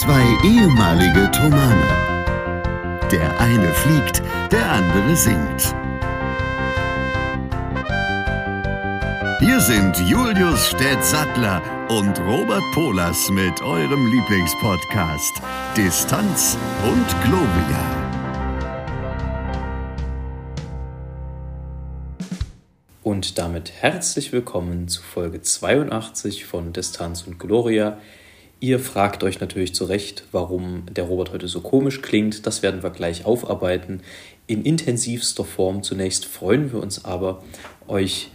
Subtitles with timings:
[0.00, 3.02] Zwei ehemalige Tomane.
[3.12, 5.74] Der eine fliegt, der andere singt.
[9.40, 15.34] Hier sind Julius Städtsattler und Robert Polas mit eurem Lieblingspodcast
[15.76, 17.84] Distanz und Globia.
[23.02, 27.98] Und damit herzlich willkommen zu Folge 82 von Distanz und Gloria.
[28.62, 32.46] Ihr fragt euch natürlich zu Recht, warum der Robert heute so komisch klingt.
[32.46, 34.02] Das werden wir gleich aufarbeiten
[34.46, 35.82] in intensivster Form.
[35.82, 37.42] Zunächst freuen wir uns aber,
[37.88, 38.28] euch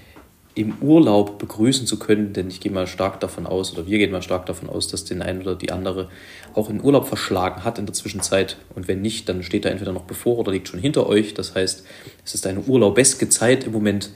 [0.55, 4.11] im Urlaub begrüßen zu können, denn ich gehe mal stark davon aus, oder wir gehen
[4.11, 6.09] mal stark davon aus, dass den einen oder die andere
[6.55, 8.57] auch in Urlaub verschlagen hat in der Zwischenzeit.
[8.73, 11.35] Und wenn nicht, dann steht er entweder noch bevor oder liegt schon hinter euch.
[11.35, 11.85] Das heißt,
[12.23, 14.09] es ist eine urlaubeske Zeit im Moment.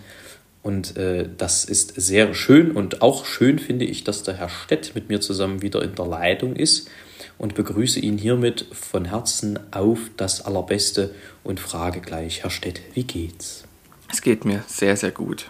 [0.62, 4.94] Und äh, das ist sehr schön und auch schön finde ich, dass der Herr Stett
[4.94, 6.90] mit mir zusammen wieder in der Leitung ist
[7.38, 13.06] und begrüße ihn hiermit von Herzen auf das Allerbeste und frage gleich, Herr Stett, wie
[13.06, 13.64] geht's?
[14.12, 15.50] Es geht mir sehr, sehr gut.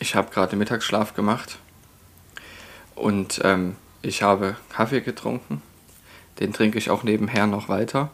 [0.00, 1.58] Ich habe gerade Mittagsschlaf gemacht
[2.94, 5.62] und ähm, ich habe Kaffee getrunken.
[6.40, 8.10] Den trinke ich auch nebenher noch weiter.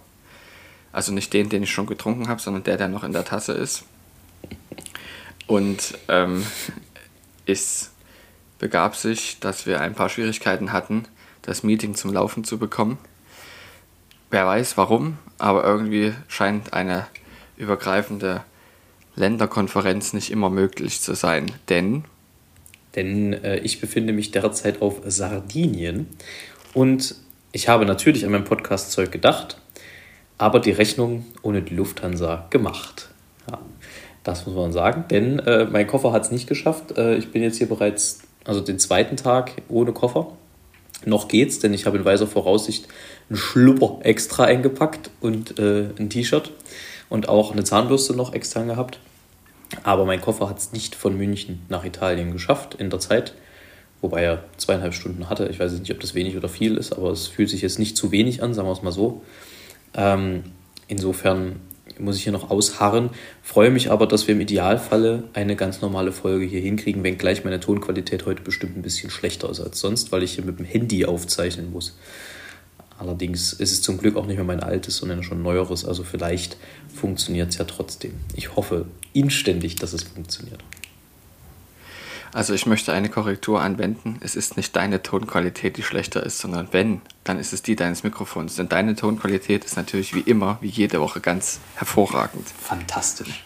[0.90, 3.52] Also nicht den, den ich schon getrunken habe, sondern der, der noch in der Tasse
[3.52, 3.84] ist.
[5.48, 6.46] Und ähm,
[7.46, 7.90] es
[8.60, 11.06] begab sich, dass wir ein paar Schwierigkeiten hatten,
[11.42, 12.98] das Meeting zum Laufen zu bekommen.
[14.30, 17.06] Wer weiß warum, aber irgendwie scheint eine
[17.56, 18.44] übergreifende
[19.16, 21.50] Länderkonferenz nicht immer möglich zu sein.
[21.68, 22.04] Denn
[22.94, 26.08] denn äh, ich befinde mich derzeit auf Sardinien
[26.74, 27.14] und
[27.52, 29.58] ich habe natürlich an mein Podcast-Zeug gedacht,
[30.36, 33.10] aber die Rechnung ohne die Lufthansa gemacht.
[34.24, 36.98] Das muss man sagen, denn äh, mein Koffer hat es nicht geschafft.
[36.98, 40.32] Äh, ich bin jetzt hier bereits, also den zweiten Tag ohne Koffer.
[41.04, 42.88] Noch geht's, denn ich habe in weiser Voraussicht
[43.28, 46.50] einen Schlupper extra eingepackt und äh, ein T-Shirt
[47.08, 48.98] und auch eine Zahnbürste noch extern gehabt.
[49.82, 53.34] Aber mein Koffer hat es nicht von München nach Italien geschafft in der Zeit,
[54.00, 55.48] wobei er zweieinhalb Stunden hatte.
[55.48, 57.96] Ich weiß nicht, ob das wenig oder viel ist, aber es fühlt sich jetzt nicht
[57.96, 59.22] zu wenig an, sagen wir es mal so.
[59.94, 60.44] Ähm,
[60.88, 61.60] insofern
[62.00, 63.10] muss ich hier noch ausharren.
[63.42, 67.60] Freue mich aber, dass wir im Idealfalle eine ganz normale Folge hier hinkriegen, wenngleich meine
[67.60, 71.04] Tonqualität heute bestimmt ein bisschen schlechter ist als sonst, weil ich hier mit dem Handy
[71.04, 71.96] aufzeichnen muss.
[72.98, 75.84] Allerdings ist es zum Glück auch nicht mehr mein altes, sondern schon neueres.
[75.84, 76.56] Also vielleicht
[76.92, 78.14] funktioniert es ja trotzdem.
[78.34, 80.64] Ich hoffe inständig, dass es funktioniert.
[82.32, 84.18] Also ich möchte eine Korrektur anwenden.
[84.20, 88.04] Es ist nicht deine Tonqualität, die schlechter ist, sondern wenn, dann ist es die deines
[88.04, 88.56] Mikrofons.
[88.56, 92.46] Denn deine Tonqualität ist natürlich wie immer, wie jede Woche ganz hervorragend.
[92.48, 93.44] Fantastisch.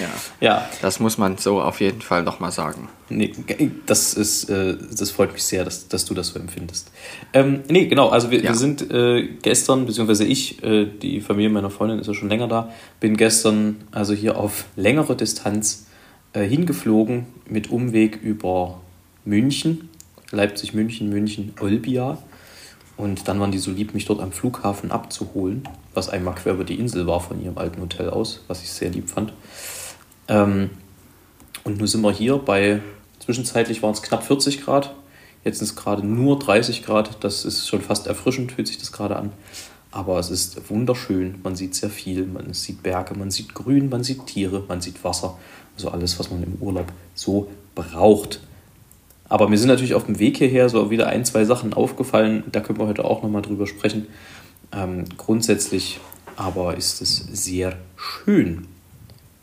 [0.00, 0.10] ja.
[0.40, 0.68] ja.
[0.82, 2.88] Das muss man so auf jeden Fall nochmal sagen.
[3.08, 3.32] Nee,
[3.86, 6.90] das, ist, äh, das freut mich sehr, dass, dass du das so empfindest.
[7.32, 8.50] Ähm, nee, genau, also wir, ja.
[8.50, 12.48] wir sind äh, gestern, beziehungsweise ich, äh, die Familie meiner Freundin ist ja schon länger
[12.48, 15.86] da, bin gestern also hier auf längere Distanz
[16.32, 18.80] äh, hingeflogen mit Umweg über
[19.24, 19.88] München,
[20.30, 22.18] Leipzig, München, München, Olbia.
[22.96, 26.64] Und dann waren die so lieb, mich dort am Flughafen abzuholen, was einmal quer über
[26.64, 29.32] die Insel war von ihrem alten Hotel aus, was ich sehr lieb fand.
[30.28, 30.70] Ähm,
[31.64, 32.80] und nun sind wir hier bei,
[33.18, 34.94] zwischenzeitlich waren es knapp 40 Grad,
[35.44, 38.92] jetzt sind es gerade nur 30 Grad, das ist schon fast erfrischend, fühlt sich das
[38.92, 39.32] gerade an.
[39.90, 44.02] Aber es ist wunderschön, man sieht sehr viel, man sieht Berge, man sieht Grün, man
[44.02, 45.38] sieht Tiere, man sieht Wasser.
[45.76, 48.40] Also alles, was man im Urlaub so braucht.
[49.28, 52.44] Aber mir sind natürlich auf dem Weg hierher so wieder ein, zwei Sachen aufgefallen.
[52.52, 54.06] Da können wir heute auch nochmal drüber sprechen.
[54.72, 56.00] Ähm, grundsätzlich
[56.36, 58.66] aber ist es sehr schön.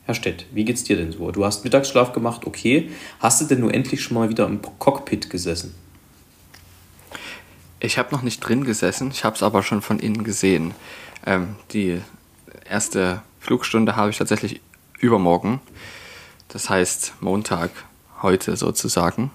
[0.06, 1.31] Herr Stett, wie geht's dir denn so?
[1.31, 2.90] Du hast Mittagsschlaf gemacht, okay.
[3.19, 5.75] Hast du denn nur endlich schon mal wieder im Cockpit gesessen?
[7.79, 10.73] Ich habe noch nicht drin gesessen, ich habe es aber schon von innen gesehen.
[11.25, 12.01] Ähm, die
[12.67, 14.61] erste Flugstunde habe ich tatsächlich
[15.00, 15.61] übermorgen.
[16.49, 17.69] Das heißt Montag
[18.22, 19.31] heute sozusagen.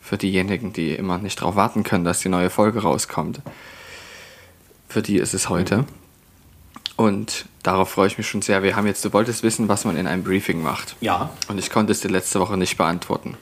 [0.00, 3.42] Für diejenigen, die immer nicht darauf warten können, dass die neue Folge rauskommt.
[4.88, 5.84] Für die ist es heute.
[6.96, 8.62] Und darauf freue ich mich schon sehr.
[8.62, 10.96] Wir haben jetzt, du wolltest wissen, was man in einem Briefing macht.
[11.00, 11.30] Ja.
[11.48, 13.36] Und ich konnte es dir letzte Woche nicht beantworten,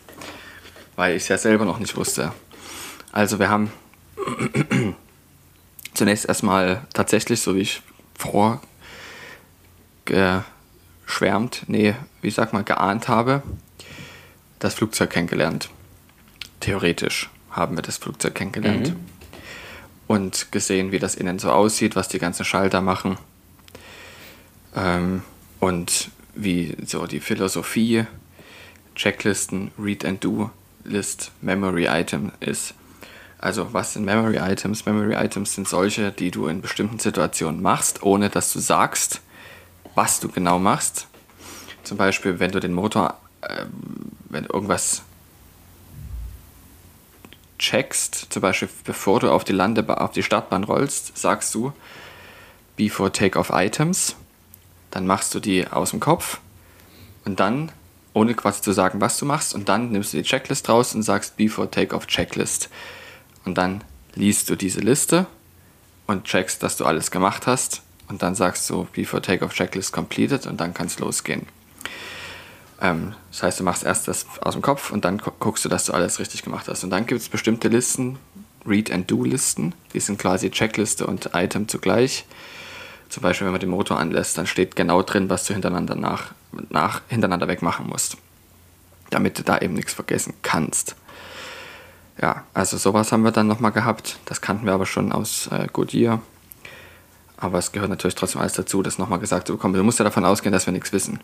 [0.97, 2.33] weil ich es ja selber noch nicht wusste.
[3.13, 3.71] Also wir haben
[5.95, 7.83] zunächst erstmal tatsächlich, so wie ich
[8.19, 8.61] vor
[10.05, 11.95] geschwärmt, nee,
[12.27, 13.45] wie sag mal, geahnt habe,
[14.59, 15.71] das Flugzeug kennengelernt.
[16.59, 18.91] Theoretisch haben wir das Flugzeug kennengelernt.
[18.91, 18.97] Mhm.
[20.09, 23.17] Und gesehen, wie das innen so aussieht, was die ganzen Schalter machen.
[24.75, 25.23] Ähm,
[25.61, 28.07] und wie so die Philosophie,
[28.97, 30.51] Checklisten, Read and Do
[30.83, 32.75] List, Memory Item ist.
[33.39, 34.85] Also was sind Memory Items?
[34.85, 39.21] Memory Items sind solche, die du in bestimmten Situationen machst, ohne dass du sagst,
[39.95, 41.07] was du genau machst.
[41.87, 43.65] Zum Beispiel, wenn du den Motor, äh,
[44.29, 45.03] wenn du irgendwas
[47.61, 51.73] checkst, zum Beispiel bevor du auf die Landebahn, auf die Startbahn rollst, sagst du
[52.75, 54.17] before take-off items,
[54.91, 56.41] dann machst du die aus dem Kopf
[57.25, 57.71] und dann,
[58.15, 61.05] ohne quasi zu sagen, was du machst, und dann nimmst du die Checklist raus und
[61.05, 62.69] sagst before take-off checklist.
[63.45, 63.85] Und dann
[64.17, 65.27] liest du diese Liste
[66.09, 70.47] und checkst, dass du alles gemacht hast und dann sagst du before take-off checklist completed
[70.47, 71.47] und dann kann es losgehen.
[72.81, 75.85] Ähm, das heißt, du machst erst das aus dem Kopf und dann guckst du, dass
[75.85, 76.85] du alles richtig gemacht hast.
[76.85, 78.19] Und dann gibt es bestimmte Listen,
[78.67, 82.27] Read-and-Do-Listen, die sind quasi Checkliste und Item zugleich.
[83.09, 86.33] Zum Beispiel, wenn man den Motor anlässt, dann steht genau drin, was du hintereinander, nach,
[86.71, 88.17] nach, hintereinander wegmachen musst.
[89.11, 90.97] Damit du da eben nichts vergessen kannst.
[92.21, 94.19] Ja, also sowas haben wir dann nochmal gehabt.
[94.25, 96.21] Das kannten wir aber schon aus äh, Goodyear.
[97.37, 99.75] Aber es gehört natürlich trotzdem alles dazu, das nochmal gesagt zu bekommen.
[99.75, 101.21] Du musst ja davon ausgehen, dass wir nichts wissen.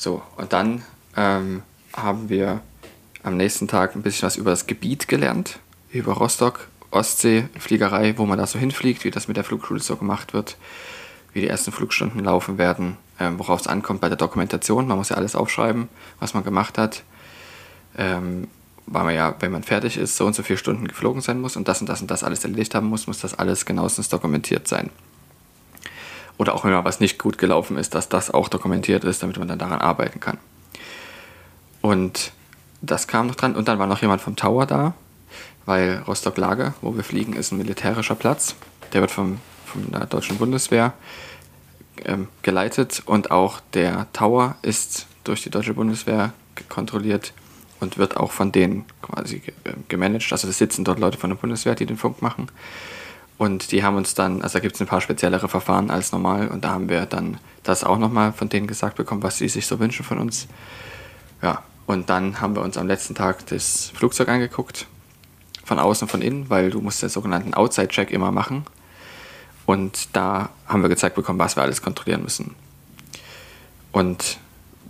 [0.00, 0.82] So, und dann
[1.14, 1.62] ähm,
[1.92, 2.62] haben wir
[3.22, 5.58] am nächsten Tag ein bisschen was über das Gebiet gelernt,
[5.92, 9.96] über Rostock, Ostsee, Fliegerei, wo man da so hinfliegt, wie das mit der Flugschule so
[9.96, 10.56] gemacht wird,
[11.34, 14.88] wie die ersten Flugstunden laufen werden, ähm, worauf es ankommt bei der Dokumentation.
[14.88, 17.02] Man muss ja alles aufschreiben, was man gemacht hat.
[17.98, 18.48] Ähm,
[18.86, 21.56] weil man ja, wenn man fertig ist, so und so viele Stunden geflogen sein muss
[21.56, 24.66] und das und das und das alles erledigt haben muss, muss das alles genauestens dokumentiert
[24.66, 24.88] sein
[26.40, 29.36] oder auch wenn mal was nicht gut gelaufen ist, dass das auch dokumentiert ist, damit
[29.36, 30.38] man dann daran arbeiten kann.
[31.82, 32.32] Und
[32.80, 33.54] das kam noch dran.
[33.54, 34.94] Und dann war noch jemand vom Tower da,
[35.66, 38.54] weil Rostock-Lage, wo wir fliegen, ist ein militärischer Platz.
[38.94, 40.94] Der wird vom, von der deutschen Bundeswehr
[42.06, 46.32] ähm, geleitet und auch der Tower ist durch die deutsche Bundeswehr
[46.70, 47.34] kontrolliert
[47.80, 50.32] und wird auch von denen quasi äh, gemanagt.
[50.32, 52.48] Also es sitzen dort Leute von der Bundeswehr, die den Funk machen.
[53.40, 56.48] Und die haben uns dann, also da gibt es ein paar speziellere Verfahren als normal
[56.48, 59.66] und da haben wir dann das auch nochmal von denen gesagt bekommen, was sie sich
[59.66, 60.46] so wünschen von uns.
[61.40, 64.88] Ja, und dann haben wir uns am letzten Tag das Flugzeug angeguckt,
[65.64, 68.66] von außen von innen, weil du musst den sogenannten Outside-Check immer machen.
[69.64, 72.54] Und da haben wir gezeigt bekommen, was wir alles kontrollieren müssen.
[73.90, 74.36] Und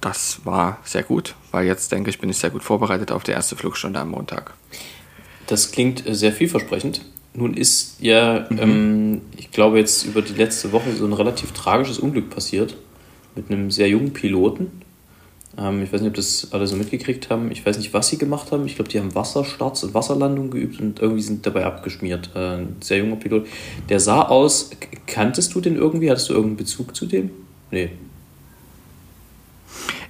[0.00, 3.30] das war sehr gut, weil jetzt denke ich, bin ich sehr gut vorbereitet auf die
[3.30, 4.54] erste Flugstunde am Montag.
[5.46, 7.02] Das klingt sehr vielversprechend.
[7.32, 8.58] Nun ist ja, mhm.
[8.58, 12.76] ähm, ich glaube, jetzt über die letzte Woche so ein relativ tragisches Unglück passiert
[13.36, 14.82] mit einem sehr jungen Piloten.
[15.56, 17.50] Ähm, ich weiß nicht, ob das alle so mitgekriegt haben.
[17.50, 18.66] Ich weiß nicht, was sie gemacht haben.
[18.66, 22.30] Ich glaube, die haben Wasserstarts und Wasserlandung geübt und irgendwie sind dabei abgeschmiert.
[22.34, 23.46] Äh, ein sehr junger Pilot.
[23.88, 24.70] Der sah aus,
[25.06, 26.10] kanntest du den irgendwie?
[26.10, 27.30] Hattest du irgendeinen Bezug zu dem?
[27.70, 27.90] Nee.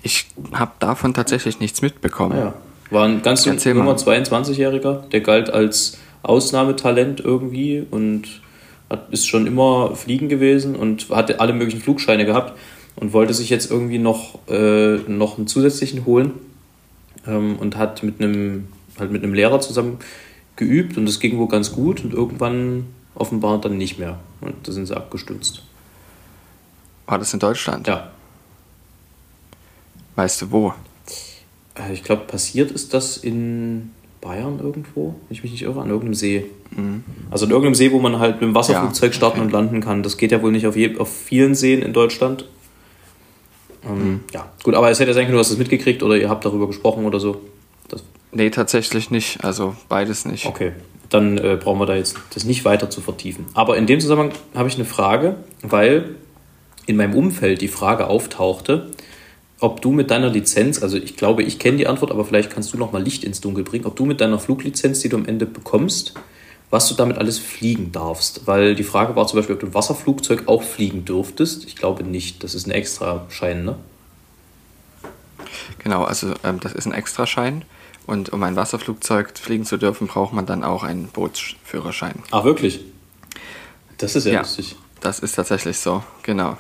[0.02, 2.32] Ich habe davon tatsächlich nichts mitbekommen.
[2.32, 2.55] Ah, ja.
[2.90, 8.43] War ein ganz junger 22-Jähriger, der galt als Ausnahmetalent irgendwie und
[8.88, 12.58] hat, ist schon immer fliegen gewesen und hatte alle möglichen Flugscheine gehabt
[12.96, 16.32] und wollte sich jetzt irgendwie noch, äh, noch einen zusätzlichen holen
[17.26, 18.69] ähm, und hat mit einem,
[18.99, 19.99] halt mit einem Lehrer zusammen
[20.56, 24.73] geübt und das ging wohl ganz gut und irgendwann offenbar dann nicht mehr und da
[24.73, 25.62] sind sie abgestürzt.
[27.06, 27.87] War das in Deutschland?
[27.87, 28.11] Ja.
[30.16, 30.75] Weißt du wo?
[31.75, 33.90] Äh, ich glaube, passiert ist das in
[34.21, 36.47] Bayern irgendwo, wenn ich mich nicht irre, an irgendeinem See.
[36.71, 37.05] Mhm.
[37.31, 39.47] Also an irgendeinem See, wo man halt mit dem Wasserflugzeug ja, starten okay.
[39.47, 40.03] und landen kann.
[40.03, 42.45] Das geht ja wohl nicht auf, je, auf vielen Seen in Deutschland.
[43.85, 44.21] Ähm, mhm.
[44.33, 46.45] Ja, gut, aber es hätte ja sein können, du hast das mitgekriegt oder ihr habt
[46.45, 47.41] darüber gesprochen oder so.
[47.89, 49.43] Das nee, tatsächlich nicht.
[49.43, 50.47] Also beides nicht.
[50.47, 50.73] Okay,
[51.09, 53.47] dann äh, brauchen wir da jetzt das nicht weiter zu vertiefen.
[53.55, 56.17] Aber in dem Zusammenhang habe ich eine Frage, weil
[56.87, 58.91] in meinem Umfeld die Frage auftauchte,
[59.61, 62.73] ob du mit deiner Lizenz, also ich glaube, ich kenne die Antwort, aber vielleicht kannst
[62.73, 65.26] du noch mal Licht ins Dunkel bringen, ob du mit deiner Fluglizenz, die du am
[65.26, 66.14] Ende bekommst,
[66.71, 68.47] was du damit alles fliegen darfst.
[68.47, 71.64] Weil die Frage war zum Beispiel, ob du ein Wasserflugzeug auch fliegen dürftest.
[71.67, 72.43] Ich glaube nicht.
[72.43, 73.76] Das ist ein Extraschein, ne?
[75.79, 77.64] Genau, also ähm, das ist ein Extraschein.
[78.07, 82.14] Und um ein Wasserflugzeug fliegen zu dürfen, braucht man dann auch einen Bootsführerschein.
[82.31, 82.81] Ach, wirklich?
[83.99, 84.76] Das ist ja, ja lustig.
[85.00, 86.57] Das ist tatsächlich so, genau.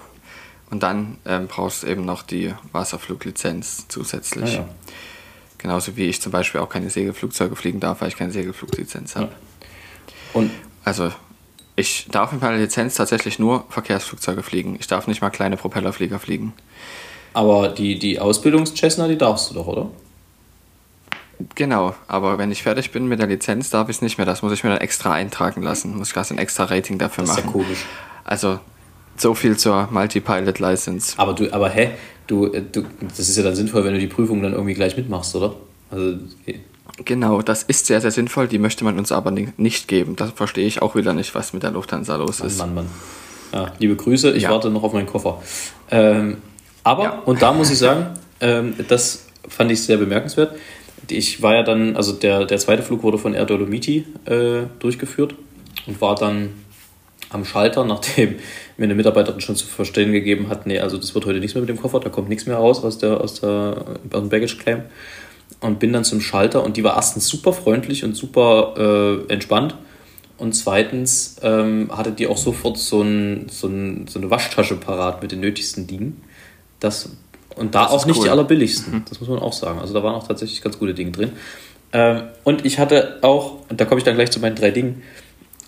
[0.70, 4.58] Und dann ähm, brauchst du eben noch die Wasserfluglizenz zusätzlich.
[4.58, 4.68] Ah, ja.
[5.58, 9.26] Genauso wie ich zum Beispiel auch keine Segelflugzeuge fliegen darf, weil ich keine Segelfluglizenz habe.
[9.26, 9.32] Ja.
[10.32, 10.50] Und
[10.84, 11.12] also
[11.76, 14.76] ich darf mit meiner Lizenz tatsächlich nur Verkehrsflugzeuge fliegen.
[14.78, 16.52] Ich darf nicht mal kleine Propellerflieger fliegen.
[17.32, 19.90] Aber die, die Ausbildungs-Cessna, die darfst du doch, oder?
[21.54, 24.26] Genau, aber wenn ich fertig bin mit der Lizenz, darf ich es nicht mehr.
[24.26, 25.96] Das muss ich mir dann extra eintragen lassen.
[25.96, 27.36] Muss ich quasi ein extra Rating dafür machen.
[27.36, 27.84] Das ist ja komisch.
[28.24, 28.60] Also
[29.20, 31.14] so viel zur Multi-Pilot License.
[31.18, 31.90] Aber du, aber hä,
[32.26, 32.84] du, äh, du,
[33.16, 35.54] das ist ja dann sinnvoll, wenn du die Prüfung dann irgendwie gleich mitmachst, oder?
[35.90, 36.18] Also,
[37.04, 38.46] Genau, das ist sehr, sehr sinnvoll.
[38.46, 40.16] Die möchte man uns aber nicht geben.
[40.16, 42.58] Da verstehe ich auch wieder nicht, was mit der Lufthansa los ist.
[42.58, 43.62] Mann, Mann, Mann.
[43.64, 44.50] Ja, liebe Grüße, ich ja.
[44.50, 45.42] warte noch auf meinen Koffer.
[45.90, 46.38] Ähm,
[46.84, 47.18] aber, ja.
[47.24, 50.54] und da muss ich sagen, ähm, das fand ich sehr bemerkenswert.
[51.08, 55.34] Ich war ja dann, also der, der zweite Flug wurde von Air Dolomiti äh, durchgeführt
[55.86, 56.50] und war dann
[57.30, 58.36] am Schalter, nachdem
[58.76, 61.62] mir eine Mitarbeiterin schon zu verstehen gegeben hat, nee, also das wird heute nichts mehr
[61.62, 64.56] mit dem Koffer, da kommt nichts mehr raus aus, der, aus, der, aus dem Baggage
[64.58, 64.82] Claim.
[65.60, 68.74] Und bin dann zum Schalter und die war erstens super freundlich und super
[69.28, 69.74] äh, entspannt.
[70.38, 75.20] Und zweitens ähm, hatte die auch sofort so, ein, so, ein, so eine Waschtasche parat
[75.20, 76.22] mit den nötigsten Dingen.
[76.78, 77.10] Das,
[77.56, 78.24] und da das auch nicht cool.
[78.24, 79.04] die allerbilligsten, mhm.
[79.06, 79.80] das muss man auch sagen.
[79.80, 81.32] Also da waren auch tatsächlich ganz gute Dinge drin.
[81.92, 85.02] Ähm, und ich hatte auch, und da komme ich dann gleich zu meinen drei Dingen,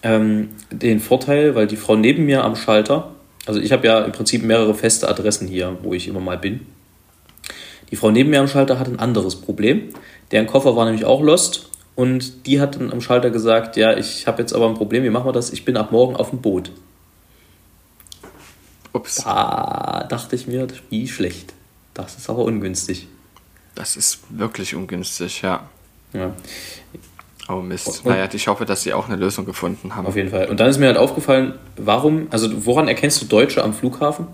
[0.02, 3.12] ähm, den Vorteil, weil die Frau neben mir am Schalter,
[3.46, 6.66] also ich habe ja im Prinzip mehrere feste Adressen hier, wo ich immer mal bin.
[7.90, 9.90] Die Frau neben mir am Schalter hat ein anderes Problem.
[10.30, 14.26] Deren Koffer war nämlich auch lost und die hat dann am Schalter gesagt, ja, ich
[14.26, 15.52] habe jetzt aber ein Problem, wie machen wir das?
[15.52, 16.72] Ich bin ab morgen auf dem Boot.
[18.94, 19.16] Ups.
[19.24, 21.54] Da dachte ich mir, wie schlecht.
[21.94, 23.08] Das ist aber ungünstig.
[23.74, 25.68] Das ist wirklich ungünstig, ja.
[26.12, 26.34] Ja.
[27.52, 28.04] Oh Mist.
[28.06, 30.06] Naja, ich hoffe, dass sie auch eine Lösung gefunden haben.
[30.06, 30.48] Auf jeden Fall.
[30.48, 34.26] Und dann ist mir halt aufgefallen, warum, also woran erkennst du Deutsche am Flughafen?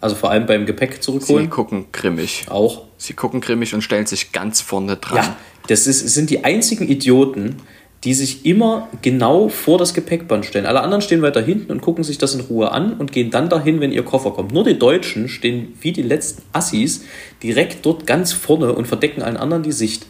[0.00, 1.46] Also vor allem beim Gepäck zurückholen?
[1.46, 2.46] Sie gucken grimmig.
[2.48, 2.84] Auch.
[2.96, 5.16] Sie gucken grimmig und stellen sich ganz vorne dran.
[5.16, 5.36] Ja,
[5.68, 7.56] das ist, sind die einzigen Idioten,
[8.04, 10.66] die sich immer genau vor das Gepäckband stellen.
[10.66, 13.48] Alle anderen stehen weiter hinten und gucken sich das in Ruhe an und gehen dann
[13.48, 14.52] dahin, wenn ihr Koffer kommt.
[14.52, 17.04] Nur die Deutschen stehen wie die letzten Assis
[17.42, 20.06] direkt dort ganz vorne und verdecken allen anderen die Sicht.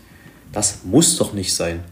[0.52, 1.84] Das muss doch nicht sein.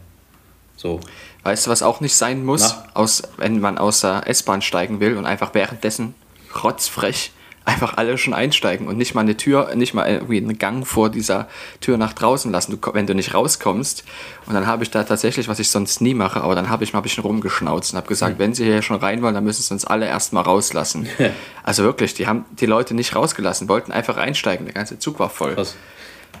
[0.75, 0.99] So.
[1.43, 5.15] Weißt du, was auch nicht sein muss, aus, wenn man aus der S-Bahn steigen will
[5.17, 6.15] und einfach währenddessen
[6.63, 7.31] rotzfrech
[7.65, 11.09] einfach alle schon einsteigen und nicht mal eine Tür, nicht mal irgendwie einen Gang vor
[11.09, 11.47] dieser
[11.81, 14.03] Tür nach draußen lassen, du, wenn du nicht rauskommst.
[14.45, 16.93] Und dann habe ich da tatsächlich, was ich sonst nie mache, aber dann habe ich
[16.93, 18.39] mal ein bisschen rumgeschnauzt und habe gesagt, mhm.
[18.39, 21.09] wenn sie hier schon rein wollen, dann müssen sie uns alle erstmal rauslassen.
[21.63, 25.29] also wirklich, die haben die Leute nicht rausgelassen, wollten einfach einsteigen, der ganze Zug war
[25.29, 25.55] voll.
[25.55, 25.75] Krass.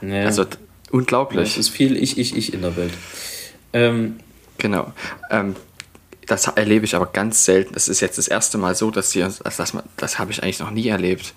[0.01, 0.45] Also
[0.91, 1.51] Unglaublich.
[1.51, 2.93] Es ist viel Ich, Ich, Ich in der Welt.
[3.73, 4.17] Ähm,
[4.57, 4.93] genau.
[5.29, 5.55] Ähm,
[6.27, 7.73] das erlebe ich aber ganz selten.
[7.73, 10.41] Das ist jetzt das erste Mal so, dass sie uns, das, das, das habe ich
[10.41, 11.33] eigentlich noch nie erlebt.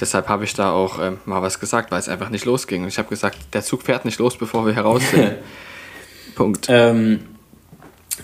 [0.00, 2.82] Deshalb habe ich da auch ähm, mal was gesagt, weil es einfach nicht losging.
[2.82, 5.34] Und ich habe gesagt, der Zug fährt nicht los, bevor wir heraus sind.
[6.34, 6.66] Punkt.
[6.68, 7.20] Ähm,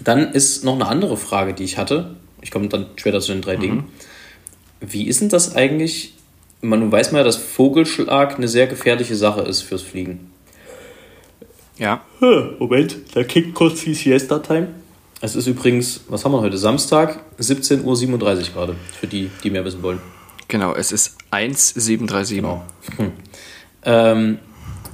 [0.03, 2.17] dann ist noch eine andere Frage, die ich hatte.
[2.41, 3.61] Ich komme dann später zu den drei mhm.
[3.61, 3.85] Dingen.
[4.81, 6.15] Wie ist denn das eigentlich?
[6.61, 10.33] Man weiß mal, dass Vogelschlag eine sehr gefährliche Sache ist fürs Fliegen.
[11.79, 12.03] Ja.
[12.59, 14.69] Moment, da kickt kurz die Siesta-Time.
[15.21, 16.59] Es ist übrigens, was haben wir heute?
[16.59, 20.01] Samstag, 17.37 Uhr gerade, für die, die mehr wissen wollen.
[20.49, 22.37] Genau, es ist 1737.
[22.37, 22.63] Genau.
[22.97, 23.13] Hm.
[23.85, 24.39] Ähm,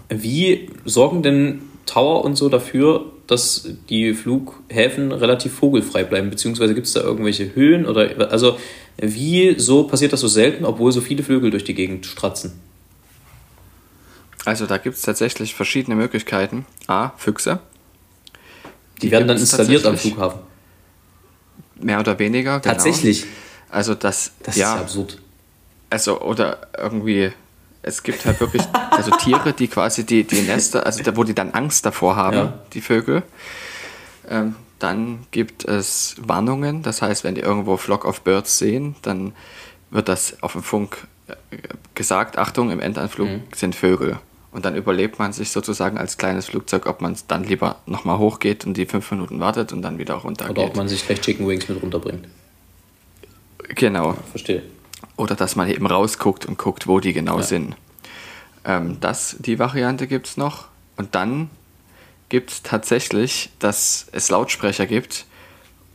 [0.08, 6.30] wie sorgen denn Tower und so dafür, dass die Flughäfen relativ vogelfrei bleiben?
[6.30, 7.86] Beziehungsweise gibt es da irgendwelche Höhen?
[7.86, 8.58] Oder also
[8.98, 12.52] wie so passiert das so selten, obwohl so viele Vögel durch die Gegend stratzen?
[14.44, 16.66] Also da gibt es tatsächlich verschiedene Möglichkeiten.
[16.86, 17.60] A, Füchse.
[18.96, 20.40] Die, die werden dann installiert am Flughafen.
[21.76, 22.60] Mehr oder weniger.
[22.60, 22.74] Genau.
[22.74, 23.26] Tatsächlich.
[23.70, 25.18] Also das, das ja, ist absurd.
[25.90, 27.32] Also oder irgendwie,
[27.82, 31.34] es gibt halt wirklich also Tiere, die quasi die, die Nester, also da, wo die
[31.34, 32.58] dann Angst davor haben, ja.
[32.72, 33.22] die Vögel.
[34.28, 39.32] Ähm, dann gibt es Warnungen, das heißt, wenn die irgendwo Flock of Birds sehen, dann
[39.90, 41.34] wird das auf dem Funk äh,
[41.94, 43.42] gesagt, Achtung, im Endanflug mhm.
[43.54, 44.18] sind Vögel.
[44.54, 48.18] Und dann überlebt man sich sozusagen als kleines Flugzeug, ob man es dann lieber nochmal
[48.18, 50.56] hochgeht und die fünf Minuten wartet und dann wieder runtergeht.
[50.56, 52.28] Oder ob man sich gleich Chicken Wings mit runterbringt.
[53.70, 54.12] Genau.
[54.12, 54.62] Ja, verstehe.
[55.16, 57.42] Oder dass man eben rausguckt und guckt, wo die genau ja.
[57.42, 57.74] sind.
[58.64, 60.66] Ähm, das, die Variante gibt es noch.
[60.96, 61.50] Und dann
[62.28, 65.26] gibt es tatsächlich, dass es Lautsprecher gibt,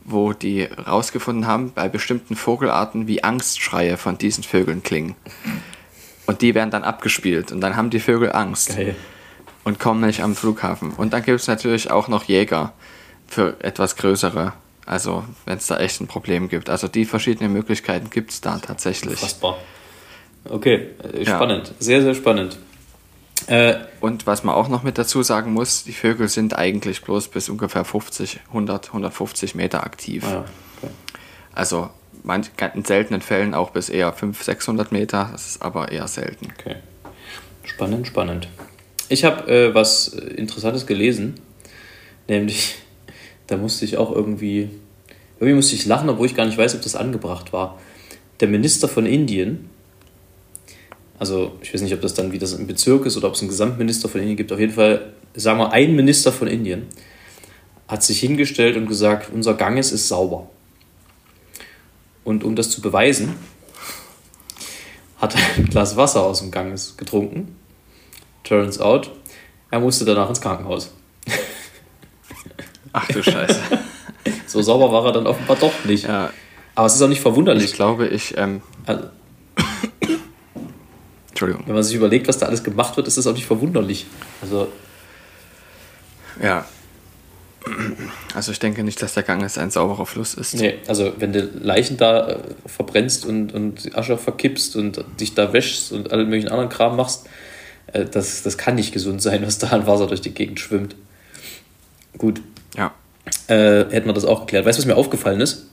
[0.04, 5.14] wo die rausgefunden haben, bei bestimmten Vogelarten, wie Angstschreie von diesen Vögeln klingen.
[6.26, 8.94] Und die werden dann abgespielt und dann haben die Vögel Angst Geil.
[9.64, 10.92] und kommen nicht am Flughafen.
[10.92, 12.72] Und dann gibt es natürlich auch noch Jäger
[13.26, 14.52] für etwas größere.
[14.86, 16.70] Also wenn es da echt ein Problem gibt.
[16.70, 19.20] Also die verschiedenen Möglichkeiten gibt es da tatsächlich.
[19.20, 19.58] Fassbar.
[20.48, 21.68] Okay, äh, spannend.
[21.68, 21.74] Ja.
[21.78, 22.58] Sehr, sehr spannend.
[23.46, 27.28] Äh, und was man auch noch mit dazu sagen muss, die Vögel sind eigentlich bloß
[27.28, 30.24] bis ungefähr 50, 100, 150 Meter aktiv.
[30.26, 30.44] Ah ja,
[30.78, 30.92] okay.
[31.54, 31.90] Also
[32.22, 35.28] manch, in seltenen Fällen auch bis eher 500, 600 Meter.
[35.32, 36.48] Das ist aber eher selten.
[36.58, 36.76] Okay.
[37.64, 38.48] Spannend, spannend.
[39.08, 41.34] Ich habe äh, was Interessantes gelesen,
[42.28, 42.76] nämlich,
[43.46, 44.70] da musste ich auch irgendwie,
[45.38, 47.78] irgendwie musste ich lachen, obwohl ich gar nicht weiß, ob das angebracht war.
[48.40, 49.68] Der Minister von Indien,
[51.18, 53.40] also ich weiß nicht, ob das dann wie das im Bezirk ist oder ob es
[53.40, 56.86] einen Gesamtminister von Indien gibt, auf jeden Fall sagen wir, ein Minister von Indien
[57.88, 60.48] hat sich hingestellt und gesagt, unser Ganges ist sauber.
[62.24, 63.36] Und um das zu beweisen,
[65.18, 67.56] hat er ein Glas Wasser aus dem Ganges getrunken.
[68.44, 69.10] Turns out,
[69.70, 70.92] er musste danach ins Krankenhaus.
[72.92, 73.60] Ach du Scheiße.
[74.46, 76.04] so sauber war er dann offenbar doch nicht.
[76.04, 76.30] Ja.
[76.74, 77.64] Aber es ist auch nicht verwunderlich.
[77.64, 78.36] Ich glaube, ich.
[78.36, 79.04] Ähm also,
[81.28, 81.66] Entschuldigung.
[81.66, 84.06] Wenn man sich überlegt, was da alles gemacht wird, ist das auch nicht verwunderlich.
[84.42, 84.68] Also.
[86.42, 86.64] Ja.
[88.34, 90.54] Also ich denke nicht, dass der Ganges ein sauberer Fluss ist.
[90.54, 95.52] Nee, also wenn du Leichen da äh, verbrennst und, und Asche verkippst und dich da
[95.52, 97.26] wäschst und alle möglichen anderen Kram machst,
[97.92, 100.96] äh, das, das kann nicht gesund sein, was da an Wasser durch die Gegend schwimmt.
[102.16, 102.40] Gut.
[102.76, 102.92] Ja.
[103.46, 104.64] Äh, hätten wir das auch geklärt.
[104.64, 105.66] Weißt du, was mir aufgefallen ist?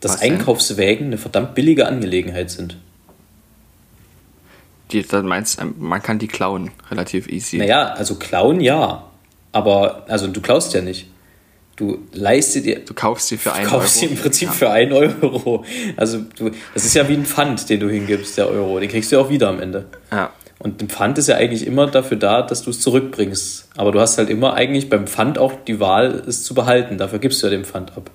[0.00, 2.76] Dass was Einkaufswägen eine verdammt billige Angelegenheit sind.
[4.92, 7.58] Die, dann meinst man kann die klauen, relativ easy.
[7.58, 9.09] Naja, also klauen ja.
[9.52, 11.08] Aber, also du klaust ja nicht.
[11.76, 12.80] Du leistest dir.
[12.80, 13.72] Du kaufst sie für einen Euro.
[13.72, 14.54] Du kaufst sie im Prinzip ja.
[14.54, 15.64] für einen Euro.
[15.96, 18.78] Also, du, das ist ja wie ein Pfand, den du hingibst, der Euro.
[18.78, 19.86] Den kriegst du ja auch wieder am Ende.
[20.10, 20.30] Ja.
[20.58, 23.70] Und ein Pfand ist ja eigentlich immer dafür da, dass du es zurückbringst.
[23.78, 26.98] Aber du hast halt immer eigentlich beim Pfand auch die Wahl, es zu behalten.
[26.98, 28.10] Dafür gibst du ja den Pfand ab.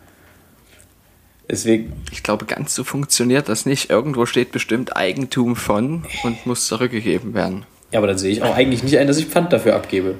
[1.49, 1.93] Deswegen.
[2.11, 3.89] Ich glaube, ganz so funktioniert das nicht.
[3.89, 7.65] Irgendwo steht bestimmt Eigentum von und muss zurückgegeben werden.
[7.91, 10.15] Ja, aber dann sehe ich auch eigentlich nicht ein, dass ich Pfand dafür abgebe.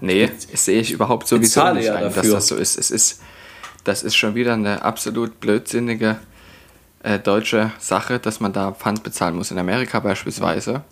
[0.00, 2.78] Nee, das sehe ich überhaupt sowieso nicht ja ein, dass das so ist.
[2.78, 3.20] Es ist.
[3.84, 6.18] Das ist schon wieder eine absolut blödsinnige
[7.02, 9.50] äh, deutsche Sache, dass man da Pfand bezahlen muss.
[9.50, 10.82] In Amerika beispielsweise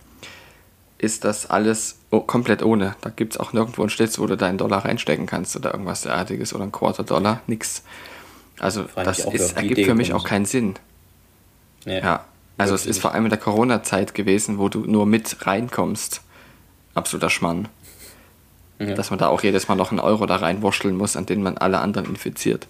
[0.99, 2.97] ist das alles komplett ohne.
[3.03, 6.03] Da gibt es auch nirgendwo einen Schlitz, wo du deinen Dollar reinstecken kannst oder irgendwas
[6.03, 7.43] derartiges oder ein Quarter Dollar.
[7.47, 7.83] Nix.
[8.59, 10.75] Also das ist, ergibt für mich auch keinen Sinn.
[11.85, 12.25] Nee, ja.
[12.59, 16.23] Also es ist vor allem in der Corona-Zeit gewesen, wo du nur mit reinkommst.
[16.95, 17.69] Absoluter Schmann.
[18.79, 18.95] Ja.
[18.95, 21.57] Dass man da auch jedes Mal noch einen Euro da reinwurschteln muss, an den man
[21.57, 22.67] alle anderen infiziert.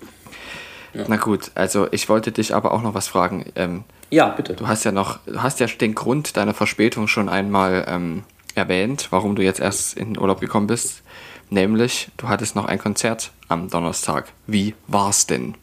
[0.94, 1.04] Ja.
[1.08, 3.44] Na gut, also ich wollte dich aber auch noch was fragen.
[3.56, 4.54] Ähm, ja, bitte.
[4.54, 8.22] Du hast ja noch, du hast ja den Grund deiner Verspätung schon einmal ähm,
[8.54, 11.02] erwähnt, warum du jetzt erst in den Urlaub gekommen bist.
[11.50, 14.32] Nämlich, du hattest noch ein Konzert am Donnerstag.
[14.46, 15.54] Wie war's denn?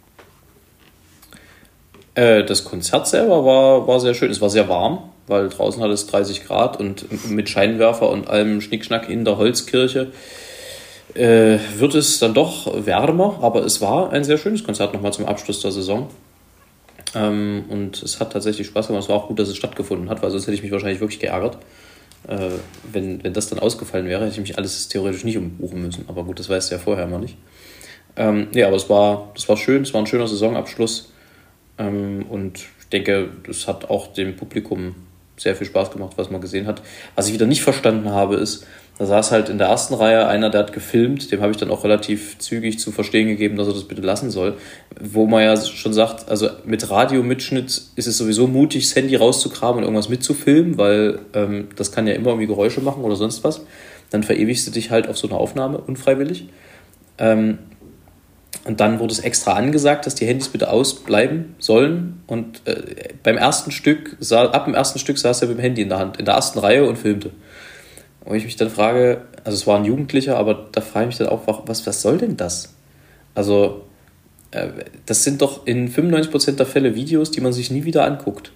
[2.15, 4.32] Äh, das Konzert selber war, war sehr schön.
[4.32, 8.62] Es war sehr warm, weil draußen hat es 30 Grad und mit Scheinwerfer und allem
[8.62, 10.12] Schnickschnack in der Holzkirche
[11.15, 15.25] äh, wird es dann doch wärmer, aber es war ein sehr schönes Konzert nochmal zum
[15.25, 16.09] Abschluss der Saison.
[17.15, 19.03] Ähm, und es hat tatsächlich Spaß gemacht.
[19.03, 21.19] Es war auch gut, dass es stattgefunden hat, weil sonst hätte ich mich wahrscheinlich wirklich
[21.19, 21.57] geärgert.
[22.27, 22.49] Äh,
[22.91, 26.05] wenn, wenn das dann ausgefallen wäre, hätte ich mich alles theoretisch nicht umbuchen müssen.
[26.07, 27.38] Aber gut, das weißt du ja vorher mal nicht.
[28.15, 31.12] Ähm, ja, aber es war, das war schön, es war ein schöner Saisonabschluss.
[31.77, 34.95] Ähm, und ich denke, das hat auch dem Publikum
[35.38, 36.82] sehr viel Spaß gemacht, was man gesehen hat.
[37.15, 38.65] Was ich wieder nicht verstanden habe, ist,
[38.98, 41.72] da saß halt in der ersten Reihe einer, der hat gefilmt, dem habe ich dann
[41.72, 44.56] auch relativ zügig zu verstehen gegeben, dass er das bitte lassen soll.
[45.00, 49.78] Wo man ja schon sagt, also mit Radiomitschnitt ist es sowieso mutig, das Handy rauszukramen
[49.78, 53.62] und irgendwas mitzufilmen, weil ähm, das kann ja immer irgendwie Geräusche machen oder sonst was.
[54.12, 56.50] Dann verewigst du dich halt auf so eine Aufnahme unfreiwillig.
[57.17, 57.58] Ähm,
[58.65, 62.23] und dann wurde es extra angesagt, dass die Handys bitte ausbleiben sollen.
[62.28, 65.89] Und äh, beim ersten Stück, ab dem ersten Stück saß er mit dem Handy in
[65.89, 67.32] der Hand, in der ersten Reihe und filmte.
[68.23, 71.17] Und ich mich dann frage, also es war ein Jugendlicher, aber da frage ich mich
[71.17, 72.73] dann auch, was, was soll denn das?
[73.36, 73.84] Also,
[74.52, 74.69] äh,
[75.06, 78.54] das sind doch in 95% der Fälle Videos, die man sich nie wieder anguckt.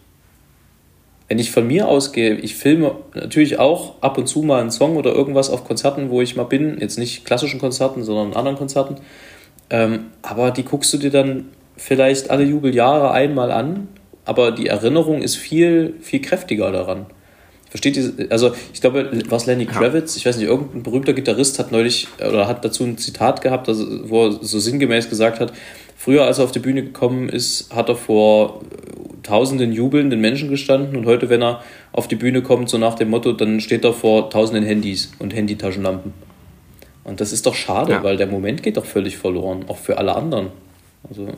[1.28, 4.96] Wenn ich von mir ausgehe, ich filme natürlich auch ab und zu mal einen Song
[4.96, 8.96] oder irgendwas auf Konzerten, wo ich mal bin, jetzt nicht klassischen Konzerten, sondern anderen Konzerten.
[9.70, 13.88] Ähm, aber die guckst du dir dann vielleicht alle Jubeljahre einmal an,
[14.26, 17.06] aber die Erinnerung ist viel, viel kräftiger daran.
[17.70, 18.28] Versteht ihr?
[18.30, 22.48] Also, ich glaube, was Lenny Kravitz, ich weiß nicht, irgendein berühmter Gitarrist hat neulich oder
[22.48, 25.52] hat dazu ein Zitat gehabt, also, wo er so sinngemäß gesagt hat:
[25.98, 28.62] Früher, als er auf die Bühne gekommen ist, hat er vor
[29.24, 33.10] tausenden jubelnden Menschen gestanden und heute, wenn er auf die Bühne kommt, so nach dem
[33.10, 36.27] Motto, dann steht er vor tausenden Handys und Handytaschenlampen.
[37.08, 38.04] Und das ist doch schade, ja.
[38.04, 40.50] weil der Moment geht doch völlig verloren, auch für alle anderen.
[41.10, 41.30] Also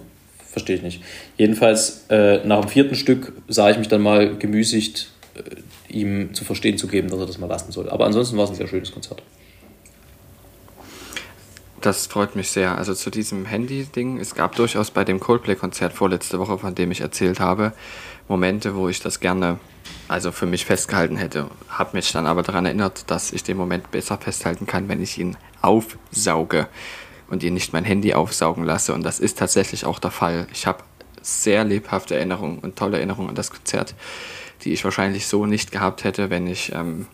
[0.51, 1.03] verstehe ich nicht.
[1.38, 6.43] Jedenfalls äh, nach dem vierten Stück sah ich mich dann mal gemüßigt, äh, ihm zu
[6.43, 7.88] verstehen zu geben, dass er das mal lassen soll.
[7.88, 9.21] Aber ansonsten war es ein sehr schönes Konzert.
[11.82, 12.75] Das freut mich sehr.
[12.75, 17.01] Also zu diesem Handy-Ding, es gab durchaus bei dem Coldplay-Konzert vorletzte Woche, von dem ich
[17.01, 17.73] erzählt habe,
[18.27, 19.60] Momente, wo ich das gerne
[20.10, 21.48] also für mich festgehalten hätte.
[21.69, 25.17] Habe mich dann aber daran erinnert, dass ich den Moment besser festhalten kann, wenn ich
[25.17, 26.67] ihn aufsauge
[27.30, 28.93] und ihn nicht mein Handy aufsaugen lasse.
[28.93, 30.48] Und das ist tatsächlich auch der Fall.
[30.52, 30.80] Ich habe
[31.22, 33.93] sehr lebhafte Erinnerungen und tolle Erinnerungen an das Konzert,
[34.63, 37.06] die ich wahrscheinlich so nicht gehabt hätte, wenn ich ähm,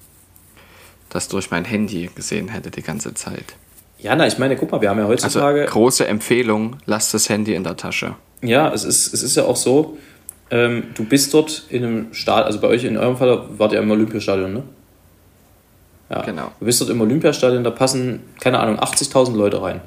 [1.09, 3.55] das durch mein Handy gesehen hätte die ganze Zeit.
[3.99, 5.61] Ja, na, ich meine, guck mal, wir haben ja heutzutage.
[5.61, 8.15] Also, große Empfehlung, lasst das Handy in der Tasche.
[8.41, 9.97] Ja, es ist, es ist ja auch so,
[10.51, 13.79] ähm, du bist dort in einem Stadion, also bei euch in eurem Fall wart ihr
[13.79, 14.63] im Olympiastadion, ne?
[16.09, 16.21] Ja.
[16.21, 16.51] Genau.
[16.59, 19.81] Du bist dort im Olympiastadion, da passen, keine Ahnung, 80.000 Leute rein.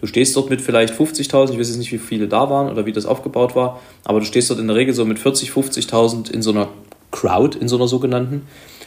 [0.00, 2.86] Du stehst dort mit vielleicht 50.000, ich weiß jetzt nicht, wie viele da waren oder
[2.86, 5.52] wie das aufgebaut war, aber du stehst dort in der Regel so mit 40.000,
[5.90, 6.68] 50.000 in so einer
[7.10, 8.46] Crowd, in so einer sogenannten,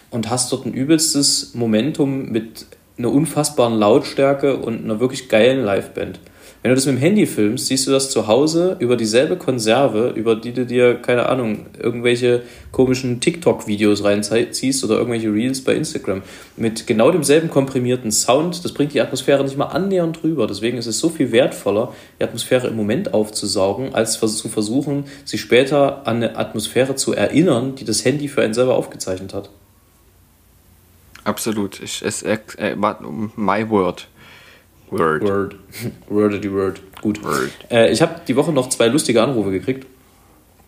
[0.10, 2.66] und hast dort ein übelstes Momentum mit
[2.98, 6.20] einer unfassbaren Lautstärke und einer wirklich geilen Liveband.
[6.64, 10.14] Wenn du das mit dem Handy filmst, siehst du das zu Hause über dieselbe Konserve,
[10.16, 16.22] über die du dir, keine Ahnung, irgendwelche komischen TikTok-Videos reinziehst oder irgendwelche Reels bei Instagram.
[16.58, 20.46] Mit genau demselben komprimierten Sound, das bringt die Atmosphäre nicht mal annähernd rüber.
[20.46, 25.42] Deswegen ist es so viel wertvoller, die Atmosphäre im Moment aufzusaugen, als zu versuchen, sich
[25.42, 29.50] später an eine Atmosphäre zu erinnern, die das Handy für einen selber aufgezeichnet hat.
[31.24, 31.82] Absolut.
[31.82, 34.08] Ich, es, my word.
[34.92, 35.24] Word.
[35.24, 35.56] Word.
[36.10, 36.82] Word die Word.
[37.02, 37.24] Gut.
[37.24, 37.50] Word.
[37.70, 39.88] Äh, ich habe die Woche noch zwei lustige Anrufe gekriegt.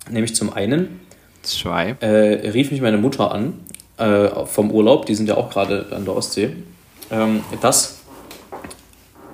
[0.09, 1.01] Nämlich zum einen.
[1.43, 1.95] Zwei.
[1.99, 3.59] Äh, rief mich meine Mutter an
[3.97, 6.55] äh, vom Urlaub, die sind ja auch gerade an der Ostsee,
[7.11, 7.99] ähm, dass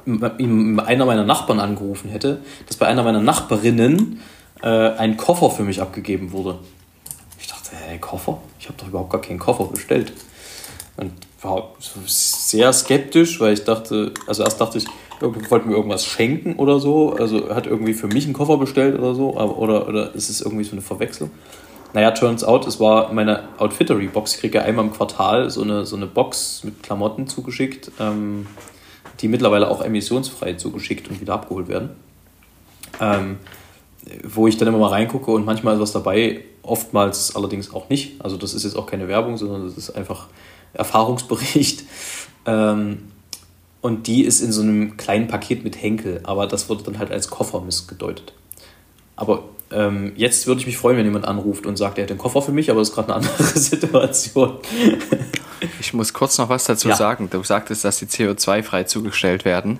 [0.06, 4.19] einer meiner Nachbarn angerufen hätte, dass bei einer meiner Nachbarinnen
[4.63, 6.58] äh, ein Koffer für mich abgegeben wurde.
[7.39, 8.41] Ich dachte, hey, Koffer?
[8.60, 10.12] Ich habe doch überhaupt gar keinen Koffer bestellt.
[10.97, 11.73] Und war
[12.06, 14.86] sehr skeptisch, weil ich dachte, also erst dachte ich,
[15.21, 19.15] wollte mir irgendwas schenken oder so, also hat irgendwie für mich einen Koffer bestellt oder
[19.15, 21.32] so, oder, oder ist es irgendwie so eine Verwechslung?
[21.93, 24.36] Naja, turns out, es war meine Outfittery-Box.
[24.36, 28.45] Ich kriege ja einmal im Quartal so eine, so eine Box mit Klamotten zugeschickt, ähm,
[29.21, 31.89] die mittlerweile auch emissionsfrei zugeschickt und wieder abgeholt werden.
[33.02, 33.38] Ähm,
[34.23, 38.21] wo ich dann immer mal reingucke und manchmal ist was dabei, oftmals allerdings auch nicht.
[38.21, 40.28] Also das ist jetzt auch keine Werbung, sondern das ist einfach
[40.74, 41.84] Erfahrungsbericht.
[42.46, 43.10] Ähm,
[43.82, 47.12] und die ist in so einem kleinen Paket mit Henkel, aber das wurde dann halt
[47.12, 48.34] als Koffer missgedeutet.
[49.18, 52.18] Aber ähm, jetzt würde ich mich freuen, wenn jemand anruft und sagt, er hat den
[52.18, 54.58] Koffer für mich, aber das ist gerade eine andere Situation.
[55.80, 56.96] ich muss kurz noch was dazu ja.
[56.96, 57.30] sagen.
[57.30, 59.80] Du sagtest, dass die CO2-frei zugestellt werden.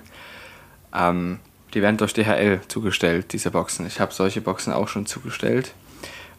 [0.94, 1.40] Ähm,
[1.74, 3.86] die werden durch DHL zugestellt, diese Boxen.
[3.86, 5.72] Ich habe solche Boxen auch schon zugestellt.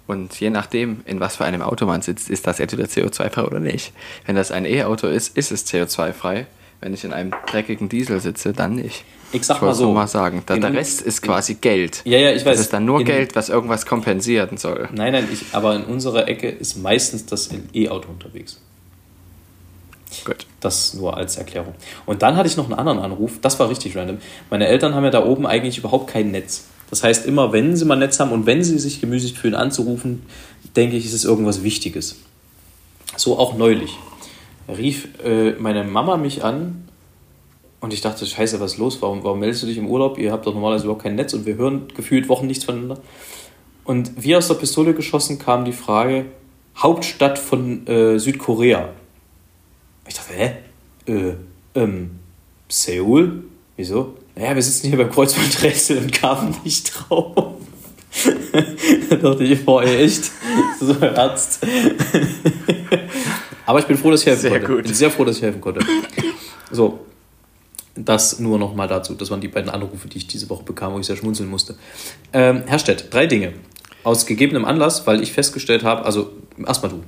[0.07, 3.59] Und je nachdem, in was für einem Auto man sitzt, ist das entweder CO2-frei oder
[3.59, 3.93] nicht.
[4.25, 6.47] Wenn das ein E-Auto ist, ist es CO2-frei.
[6.81, 9.05] Wenn ich in einem dreckigen Diesel sitze, dann nicht.
[9.31, 9.91] Ich sag ich mal so.
[9.91, 10.43] mal sagen.
[10.45, 12.01] Da, der Rest ist quasi Geld.
[12.03, 12.57] Ja, ja, ich weiß.
[12.57, 14.89] Das ist dann nur Geld, was irgendwas kompensieren soll.
[14.91, 18.59] Nein, nein, ich, aber in unserer Ecke ist meistens das E-Auto unterwegs.
[20.25, 20.45] Gut.
[20.59, 21.73] Das nur als Erklärung.
[22.05, 24.17] Und dann hatte ich noch einen anderen Anruf, das war richtig random.
[24.49, 26.65] Meine Eltern haben ja da oben eigentlich überhaupt kein Netz.
[26.91, 30.23] Das heißt, immer wenn sie mal Netz haben und wenn sie sich gemüßigt fühlen anzurufen,
[30.75, 32.17] denke ich, ist es irgendwas Wichtiges.
[33.15, 33.97] So auch neulich.
[34.67, 36.87] Rief äh, meine Mama mich an
[37.79, 39.01] und ich dachte, scheiße, was ist los?
[39.01, 40.17] Warum, warum meldest du dich im Urlaub?
[40.17, 42.99] Ihr habt doch normalerweise überhaupt kein Netz und wir hören gefühlt Wochen nichts voneinander.
[43.85, 46.25] Und wie aus der Pistole geschossen kam die Frage,
[46.77, 48.89] Hauptstadt von äh, Südkorea.
[50.07, 50.51] Ich dachte, hä?
[51.07, 51.35] Äh,
[51.73, 52.19] ähm,
[52.67, 53.45] Seoul?
[53.77, 54.15] Wieso?
[54.35, 57.55] Naja, wir sitzen hier beim Kreuzworträtsel und kamen nicht drauf.
[59.09, 60.31] da dachte ich, boah, ey, echt,
[60.79, 61.59] so ernst.
[63.65, 64.67] Aber ich bin froh, dass ich helfen sehr konnte.
[64.67, 64.79] Gut.
[64.79, 65.85] Ich bin sehr froh, dass ich helfen konnte.
[66.71, 66.99] So,
[67.95, 69.13] das nur noch mal dazu.
[69.13, 71.75] Das waren die beiden Anrufe, die ich diese Woche bekam, wo ich sehr schmunzeln musste.
[72.33, 73.53] Ähm, Herr Stett, drei Dinge.
[74.03, 76.31] Aus gegebenem Anlass, weil ich festgestellt habe, also
[76.65, 77.03] erstmal du.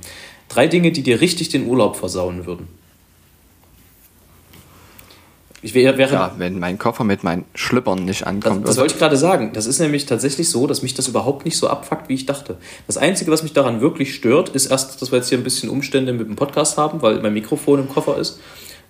[0.48, 2.68] Drei Dinge, die dir richtig den Urlaub versauen würden.
[5.64, 8.64] Ich wäre, wäre ja, wenn mein Koffer mit meinen Schlüppern nicht ankommt.
[8.64, 9.52] Das, das wollte ich gerade sagen.
[9.54, 12.58] Das ist nämlich tatsächlich so, dass mich das überhaupt nicht so abfuckt, wie ich dachte.
[12.86, 15.70] Das Einzige, was mich daran wirklich stört, ist erst, dass wir jetzt hier ein bisschen
[15.70, 18.40] Umstände mit dem Podcast haben, weil mein Mikrofon im Koffer ist.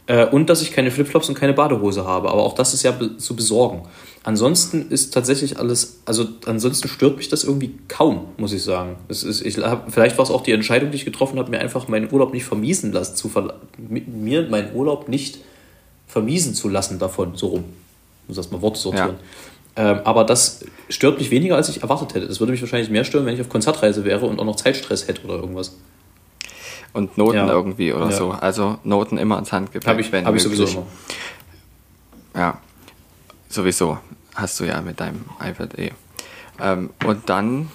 [0.08, 2.28] Äh, und dass ich keine Flipflops und keine Badehose habe.
[2.28, 3.82] Aber auch das ist ja zu besorgen.
[4.24, 8.96] Ansonsten ist tatsächlich alles, also ansonsten stört mich das irgendwie kaum, muss ich sagen.
[9.06, 11.60] Es ist, ich hab, vielleicht war es auch die Entscheidung, die ich getroffen habe, mir
[11.60, 13.30] einfach meinen Urlaub nicht vermiesen lassen, zu
[13.78, 15.38] mir meinen Urlaub nicht
[16.14, 17.64] vermiesen zu lassen davon, so rum.
[18.22, 19.16] Ich muss erstmal Worte sortieren.
[19.76, 19.90] Ja.
[19.90, 22.28] Ähm, aber das stört mich weniger, als ich erwartet hätte.
[22.28, 25.08] Das würde mich wahrscheinlich mehr stören, wenn ich auf Konzertreise wäre und auch noch Zeitstress
[25.08, 25.76] hätte oder irgendwas.
[26.92, 27.48] Und Noten ja.
[27.48, 28.12] irgendwie oder ja.
[28.12, 28.30] so.
[28.30, 29.88] Also Noten immer ans Handgepäck.
[29.88, 30.86] Habe ich, hab ich sowieso immer.
[32.36, 32.58] Ja,
[33.48, 33.98] sowieso.
[34.36, 35.90] Hast du ja mit deinem iPad eh.
[36.60, 37.70] Ähm, und dann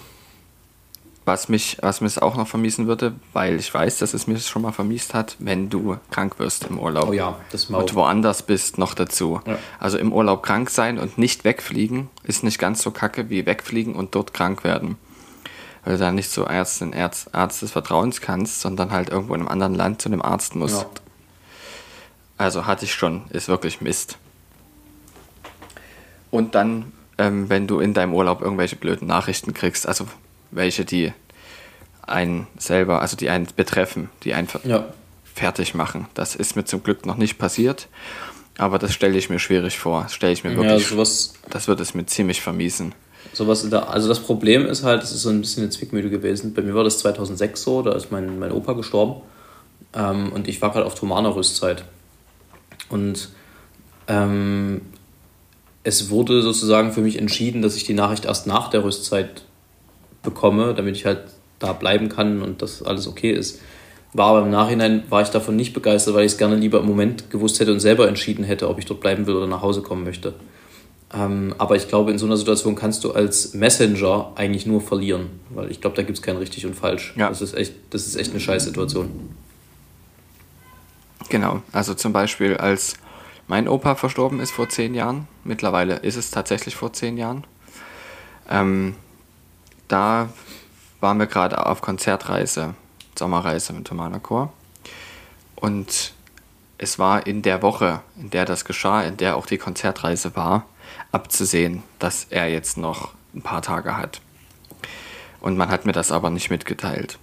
[1.26, 4.62] was mich, was mich auch noch vermiesen würde, weil ich weiß, dass es mir schon
[4.62, 7.10] mal vermiest hat, wenn du krank wirst im Urlaub.
[7.10, 9.42] Oh ja, das mal Und woanders bist noch dazu.
[9.46, 9.58] Ja.
[9.80, 13.96] Also im Urlaub krank sein und nicht wegfliegen ist nicht ganz so kacke wie wegfliegen
[13.96, 14.98] und dort krank werden.
[15.84, 19.42] Weil du da nicht so Ärztin, Arzt, Arzt des Vertrauens kannst, sondern halt irgendwo in
[19.42, 20.82] einem anderen Land zu einem Arzt musst.
[20.82, 20.90] Ja.
[22.38, 24.18] Also hatte ich schon, ist wirklich Mist.
[26.32, 30.08] Und dann, ähm, wenn du in deinem Urlaub irgendwelche blöden Nachrichten kriegst, also
[30.52, 31.14] welche, die
[32.02, 34.88] einen selber, also die einen betreffen, die einen ja.
[35.24, 36.08] fertig machen.
[36.14, 37.88] Das ist mir zum Glück noch nicht passiert,
[38.58, 40.04] aber das stelle ich mir schwierig vor.
[40.04, 40.84] Das stelle ich mir wirklich.
[40.84, 42.94] Ja, sowas, das wird es mir ziemlich vermiesen.
[43.34, 46.54] Sowas der, also das Problem ist halt, es ist so ein bisschen eine Zwickmühle gewesen.
[46.54, 49.22] Bei mir war das 2006 so, da ist mein, mein Opa gestorben
[49.94, 51.84] ähm, und ich war gerade auf Thomana-Rüstzeit.
[52.90, 53.30] Und
[54.08, 54.82] ähm,
[55.84, 59.44] es wurde sozusagen für mich entschieden, dass ich die Nachricht erst nach der Rüstzeit
[60.24, 61.22] bekomme, damit ich halt
[61.60, 63.60] da bleiben kann und das alles okay ist.
[64.14, 66.88] War aber im Nachhinein war ich davon nicht begeistert, weil ich es gerne lieber im
[66.88, 69.82] Moment gewusst hätte und selber entschieden hätte, ob ich dort bleiben will oder nach Hause
[69.82, 70.34] kommen möchte.
[71.14, 75.28] Ähm, aber ich glaube, in so einer Situation kannst du als Messenger eigentlich nur verlieren,
[75.50, 77.14] weil ich glaube, da gibt es kein richtig und falsch.
[77.18, 77.30] Ja.
[77.30, 79.10] Das, ist echt, das ist echt eine Scheißsituation.
[81.30, 82.96] Genau, also zum Beispiel als
[83.48, 87.44] mein Opa verstorben ist vor zehn Jahren, mittlerweile ist es tatsächlich vor zehn Jahren,
[88.50, 88.96] ähm,
[89.90, 90.30] da
[91.02, 92.76] waren wir gerade auf Konzertreise,
[93.18, 94.54] Sommerreise mit Thomaner Chor.
[95.56, 96.14] Und
[96.78, 100.66] es war in der Woche, in der das geschah, in der auch die Konzertreise war,
[101.12, 104.22] abzusehen, dass er jetzt noch ein paar Tage hat.
[105.42, 107.18] Und man hat mir das aber nicht mitgeteilt,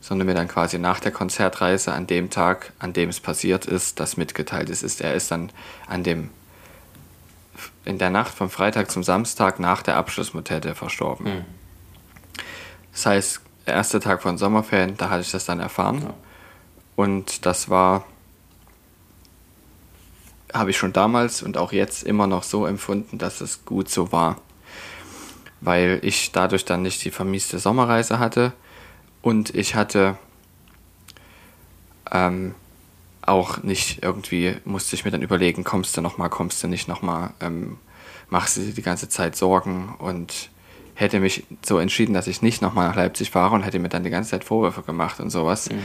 [0.00, 3.98] sondern mir dann quasi nach der Konzertreise an dem Tag, an dem es passiert ist,
[3.98, 5.00] das mitgeteilt ist.
[5.00, 5.50] Er ist dann
[5.88, 6.30] an dem
[7.84, 11.24] in der Nacht vom Freitag zum Samstag nach der Abschlussmotette verstorben.
[11.26, 11.44] Mhm.
[12.92, 16.02] Das heißt, der erste Tag von Sommerferien, da hatte ich das dann erfahren.
[16.02, 16.14] Ja.
[16.94, 18.04] Und das war,
[20.52, 24.12] habe ich schon damals und auch jetzt immer noch so empfunden, dass es gut so
[24.12, 24.40] war.
[25.60, 28.52] Weil ich dadurch dann nicht die vermieste Sommerreise hatte
[29.22, 30.16] und ich hatte
[32.10, 32.54] ähm,
[33.26, 37.30] auch nicht irgendwie, musste ich mir dann überlegen, kommst du nochmal, kommst du nicht nochmal,
[37.40, 37.78] ähm,
[38.28, 40.50] machst du dir die ganze Zeit Sorgen und
[40.94, 44.04] hätte mich so entschieden, dass ich nicht nochmal nach Leipzig fahre und hätte mir dann
[44.04, 45.70] die ganze Zeit Vorwürfe gemacht und sowas.
[45.70, 45.78] Mhm.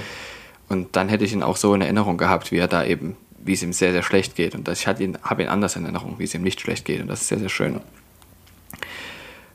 [0.69, 3.53] Und dann hätte ich ihn auch so in Erinnerung gehabt, wie er da eben, wie
[3.53, 4.55] es ihm sehr, sehr schlecht geht.
[4.55, 7.01] Und ich ihn, habe ihn anders in Erinnerung, wie es ihm nicht schlecht geht.
[7.01, 7.81] Und das ist sehr, sehr schön.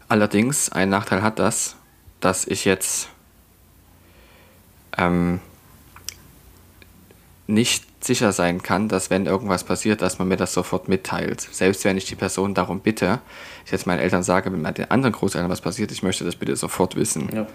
[0.08, 1.76] Allerdings, ein Nachteil hat das,
[2.20, 3.08] dass ich jetzt
[4.98, 5.40] ähm,
[7.46, 11.40] nicht sicher sein kann, dass wenn irgendwas passiert, dass man mir das sofort mitteilt.
[11.40, 13.20] Selbst wenn ich die Person darum bitte,
[13.64, 16.36] ich jetzt meinen Eltern sage, wenn bei den anderen Großeltern was passiert, ich möchte das
[16.36, 17.28] bitte sofort wissen.
[17.32, 17.46] Ja.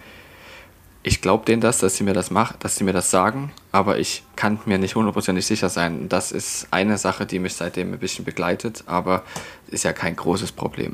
[1.03, 3.97] Ich glaube denen das, dass sie mir das machen, dass sie mir das sagen, aber
[3.97, 6.09] ich kann mir nicht hundertprozentig sicher sein.
[6.09, 9.23] Das ist eine Sache, die mich seitdem ein bisschen begleitet, aber
[9.67, 10.93] ist ja kein großes Problem.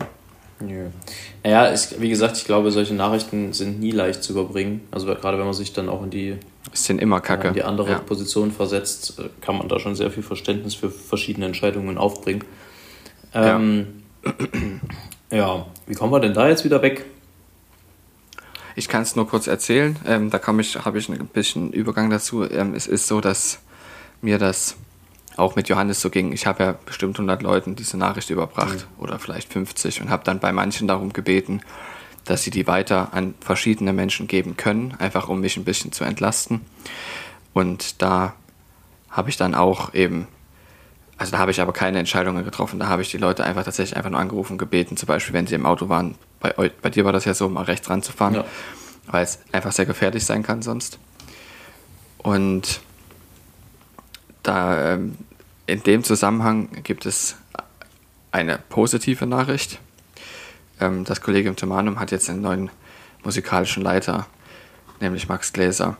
[0.59, 0.87] Nö.
[1.43, 4.87] Naja, ich, wie gesagt, ich glaube, solche Nachrichten sind nie leicht zu überbringen.
[4.91, 6.37] Also gerade wenn man sich dann auch in die,
[6.73, 7.49] sind immer Kacke.
[7.49, 7.99] in die andere ja.
[7.99, 12.43] Position versetzt, äh, kann man da schon sehr viel Verständnis für verschiedene Entscheidungen aufbringen.
[13.33, 14.33] Ähm, ja.
[15.37, 17.05] ja, wie kommen wir denn da jetzt wieder weg?
[18.75, 19.95] Ich kann es nur kurz erzählen.
[20.05, 20.61] Ähm, da habe
[20.99, 22.49] ich ein bisschen Übergang dazu.
[22.49, 23.59] Ähm, es ist so, dass
[24.21, 24.75] mir das
[25.35, 26.31] auch mit Johannes so ging.
[26.31, 29.03] Ich habe ja bestimmt 100 Leuten diese Nachricht überbracht mhm.
[29.03, 31.61] oder vielleicht 50 und habe dann bei manchen darum gebeten,
[32.27, 36.03] dass sie die weiter an verschiedene Menschen geben können, einfach um mich ein bisschen zu
[36.03, 36.61] entlasten.
[37.53, 38.33] Und da
[39.09, 40.27] habe ich dann auch eben,
[41.17, 43.97] also da habe ich aber keine Entscheidungen getroffen, da habe ich die Leute einfach tatsächlich
[43.97, 47.05] einfach nur angerufen und gebeten, zum Beispiel, wenn sie im Auto waren, bei, bei dir
[47.05, 48.45] war das ja so, mal rechts ranzufahren, ja.
[49.07, 50.99] weil es einfach sehr gefährlich sein kann sonst.
[52.17, 52.81] Und
[54.43, 55.17] da ähm,
[55.65, 57.37] in dem Zusammenhang gibt es
[58.31, 59.79] eine positive Nachricht.
[60.79, 62.69] Ähm, das Kollegium Thomanum hat jetzt einen neuen
[63.23, 64.27] musikalischen Leiter,
[64.99, 65.97] nämlich Max Gläser.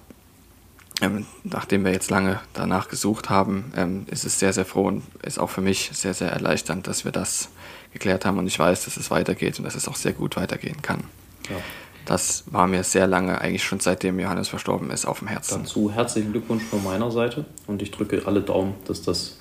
[1.01, 5.03] Ähm, nachdem wir jetzt lange danach gesucht haben, ähm, ist es sehr, sehr froh und
[5.23, 7.49] ist auch für mich sehr, sehr erleichternd, dass wir das
[7.93, 10.81] geklärt haben und ich weiß, dass es weitergeht und dass es auch sehr gut weitergehen
[10.81, 11.03] kann.
[11.49, 11.57] Ja.
[12.05, 15.63] Das war mir sehr lange, eigentlich schon seitdem Johannes verstorben ist, auf dem Herzen.
[15.63, 19.37] Dazu herzlichen Glückwunsch von meiner Seite und ich drücke alle Daumen, dass das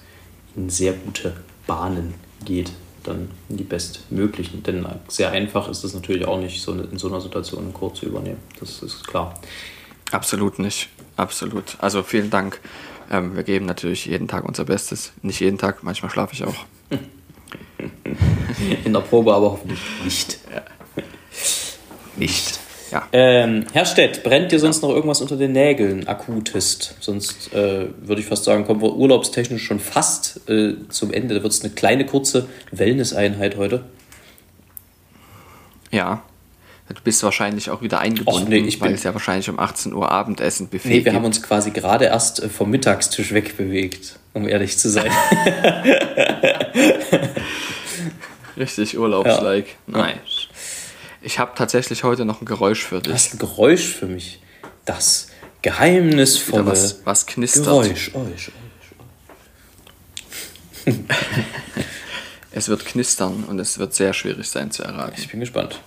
[0.56, 2.72] in sehr gute Bahnen geht,
[3.06, 4.62] dann die bestmöglichen.
[4.62, 7.98] Denn sehr einfach ist es natürlich auch nicht, so in so einer Situation einen Kurs
[7.98, 8.38] zu übernehmen.
[8.60, 9.40] Das ist klar.
[10.12, 10.88] Absolut nicht.
[11.16, 11.76] Absolut.
[11.80, 12.60] Also vielen Dank.
[13.10, 15.12] Ähm, wir geben natürlich jeden Tag unser Bestes.
[15.22, 16.56] Nicht jeden Tag, manchmal schlafe ich auch.
[18.84, 20.38] In der Probe aber hoffentlich nicht.
[20.52, 20.62] Ja.
[22.16, 22.58] Nicht.
[22.92, 23.06] Ja.
[23.12, 26.94] Ähm, Herr Stett, brennt dir sonst noch irgendwas unter den Nägeln, akutest?
[27.00, 31.34] Sonst äh, würde ich fast sagen, kommen wir urlaubstechnisch schon fast äh, zum Ende.
[31.34, 33.84] Da wird es eine kleine, kurze Wellness-Einheit heute.
[35.90, 36.22] Ja.
[36.88, 40.68] Du bist wahrscheinlich auch wieder eingebunden, nee, weil es ja wahrscheinlich um 18 Uhr Abendessen
[40.68, 41.16] Buffet Nee, wir gibt.
[41.16, 44.20] haben uns quasi gerade erst äh, vom Mittagstisch wegbewegt.
[44.34, 45.10] um ehrlich zu sein.
[48.56, 49.70] Richtig Urlaubslike.
[49.88, 49.98] Ja.
[49.98, 50.35] Nice.
[51.26, 53.12] Ich habe tatsächlich heute noch ein Geräusch für dich.
[53.12, 54.40] Was ein Geräusch für mich?
[54.84, 55.26] Das
[55.60, 57.64] geheimnisvolle was, was knistert.
[57.64, 58.12] Geräusch.
[58.12, 58.52] Geräusch.
[62.52, 65.14] es wird knistern und es wird sehr schwierig sein zu erraten.
[65.18, 65.80] Ich bin gespannt.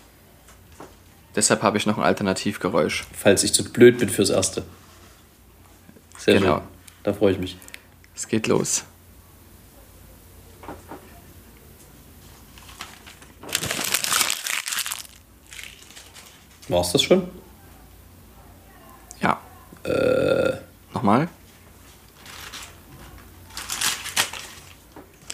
[1.38, 3.06] Deshalb habe ich noch ein Alternativgeräusch.
[3.18, 4.66] Falls ich zu blöd bin fürs Erste.
[6.18, 6.58] Sehr genau.
[6.58, 6.68] schön.
[7.04, 7.56] Da freue ich mich.
[8.14, 8.84] Es geht los.
[16.70, 17.28] War es das schon?
[19.22, 19.40] Ja.
[19.84, 20.54] Äh.
[20.94, 21.28] Nochmal?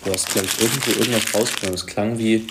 [0.04, 1.76] Du hast, glaube ich, irgendwo irgendwas rausgenommen.
[1.76, 2.48] Es klang wie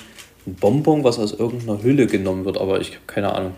[0.47, 3.55] ein Bonbon, was aus irgendeiner Hülle genommen wird, aber ich habe keine Ahnung.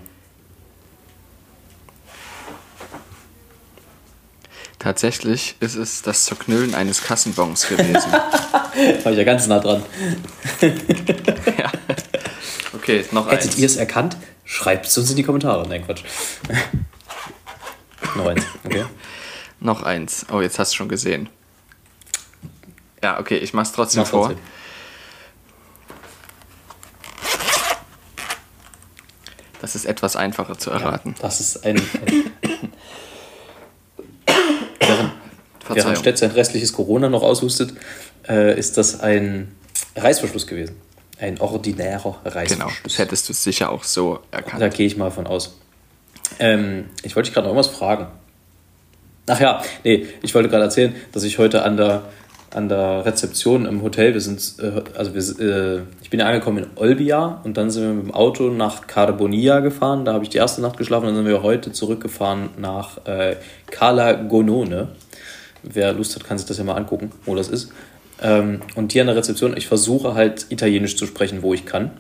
[4.78, 8.12] Tatsächlich ist es das Zerknüllen eines Kassenbons gewesen.
[8.12, 9.82] War ich ja ganz nah dran.
[10.60, 11.72] ja.
[12.74, 13.58] Okay, noch Hättet eins.
[13.58, 14.16] ihr es erkannt?
[14.46, 15.68] Schreibt es uns in die Kommentare.
[15.68, 16.04] Nein, Quatsch.
[18.16, 18.84] noch eins, okay.
[19.58, 20.24] noch eins.
[20.32, 21.28] Oh, jetzt hast du schon gesehen.
[23.02, 24.26] Ja, okay, ich mach's trotzdem Mach vor.
[24.28, 24.44] Trotzdem.
[29.60, 31.16] Das ist etwas einfacher zu erraten.
[31.16, 31.76] Ja, das ist ein.
[31.76, 32.32] ein
[34.78, 35.12] während,
[35.68, 37.74] während Stett sein restliches Corona noch aushustet,
[38.28, 39.56] äh, ist das ein
[39.96, 40.80] Reißverschluss gewesen.
[41.18, 42.58] Ein ordinärer Reißverschluss.
[42.58, 44.60] Genau, das hättest du sicher auch so erkannt.
[44.60, 45.58] Da gehe ich mal von aus.
[46.38, 48.08] Ähm, ich wollte dich gerade noch irgendwas fragen.
[49.28, 52.02] Ach ja, nee, ich wollte gerade erzählen, dass ich heute an der,
[52.54, 56.58] an der Rezeption im Hotel, wir sind, äh, also wir, äh, ich bin ja angekommen
[56.58, 60.30] in Olbia und dann sind wir mit dem Auto nach Carbonia gefahren, da habe ich
[60.30, 63.36] die erste Nacht geschlafen und dann sind wir heute zurückgefahren nach äh,
[63.70, 64.88] Cala Gonone.
[65.64, 67.72] Wer Lust hat, kann sich das ja mal angucken, wo das ist.
[68.22, 71.90] Ähm, und hier an der Rezeption, ich versuche halt Italienisch zu sprechen, wo ich kann.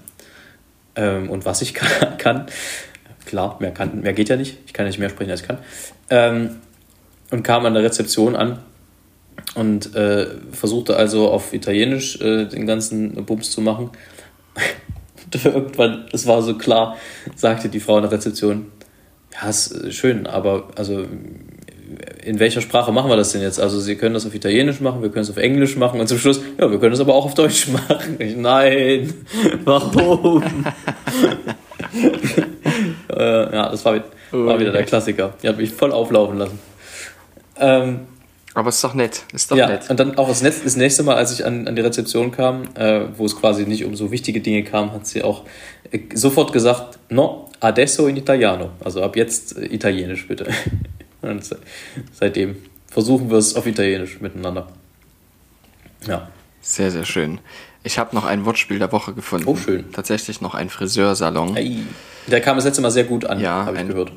[0.94, 1.74] Ähm, und was ich
[2.18, 2.46] kann.
[3.26, 4.58] Klar, mehr, kann, mehr geht ja nicht.
[4.66, 5.58] Ich kann nicht mehr sprechen, als ich kann.
[6.10, 6.56] Ähm,
[7.30, 8.60] und kam an der Rezeption an
[9.54, 13.90] und äh, versuchte also auf Italienisch äh, den ganzen Bums zu machen.
[15.34, 16.96] und irgendwann, es war so klar,
[17.34, 18.70] sagte die Frau an der Rezeption,
[19.32, 21.06] ja, ist schön, aber also
[22.24, 23.60] in welcher Sprache machen wir das denn jetzt?
[23.60, 26.18] Also Sie können das auf Italienisch machen, wir können es auf Englisch machen und zum
[26.18, 28.16] Schluss, ja, wir können es aber auch auf Deutsch machen.
[28.18, 29.14] Ich, nein,
[29.64, 30.42] warum?
[33.10, 35.34] äh, ja, das war, war, wieder der Klassiker.
[35.42, 36.58] Die hat mich voll auflaufen lassen.
[37.58, 38.00] Ähm,
[38.54, 39.22] aber es ist doch nett.
[39.34, 39.90] Ist doch ja, nett.
[39.90, 42.62] Und dann auch das, Netz, das nächste Mal, als ich an, an die Rezeption kam,
[42.74, 45.42] äh, wo es quasi nicht um so wichtige Dinge kam, hat sie auch
[45.90, 48.70] äh, sofort gesagt, no, adesso in italiano.
[48.82, 50.46] Also ab jetzt äh, italienisch bitte.
[51.22, 51.56] Und
[52.12, 52.56] seitdem
[52.88, 54.68] versuchen wir es auf Italienisch miteinander.
[56.06, 56.28] Ja.
[56.60, 57.40] Sehr, sehr schön.
[57.82, 59.46] Ich habe noch ein Wortspiel der Woche gefunden.
[59.46, 59.92] Oh, schön.
[59.92, 61.54] Tatsächlich noch ein Friseursalon.
[61.54, 61.82] Hey.
[62.26, 64.12] Der kam das letzte Mal sehr gut an, ja, habe ich gehört.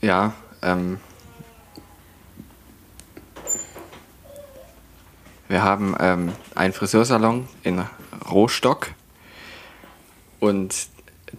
[0.00, 0.98] Ja, ähm,
[5.48, 7.82] wir haben ähm, einen Friseursalon in
[8.30, 8.90] Rostock
[10.38, 10.86] und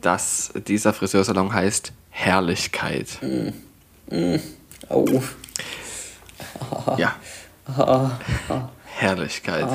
[0.02, 3.20] das, dieser Friseursalon heißt Herrlichkeit.
[4.10, 4.36] Mm.
[4.90, 5.22] Oh.
[6.98, 7.16] Ja.
[8.86, 9.66] Herrlichkeit.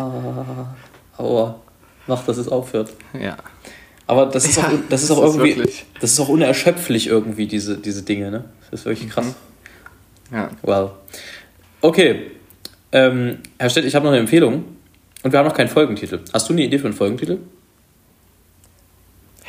[1.16, 1.60] Aua.
[2.06, 2.92] Mach, dass es aufhört.
[3.18, 3.36] Ja.
[4.06, 7.06] Aber das ist ja, auch, das ist auch das irgendwie, ist das ist auch unerschöpflich
[7.06, 8.44] irgendwie, diese, diese Dinge, ne?
[8.70, 9.26] Das ist wirklich krass.
[10.30, 10.36] Mhm.
[10.36, 10.50] Ja.
[10.62, 10.90] Well.
[11.80, 12.32] Okay.
[12.92, 14.64] Ähm, Herr Stett, ich habe noch eine Empfehlung.
[15.22, 16.20] Und wir haben noch keinen Folgentitel.
[16.32, 17.38] Hast du eine Idee für einen Folgentitel?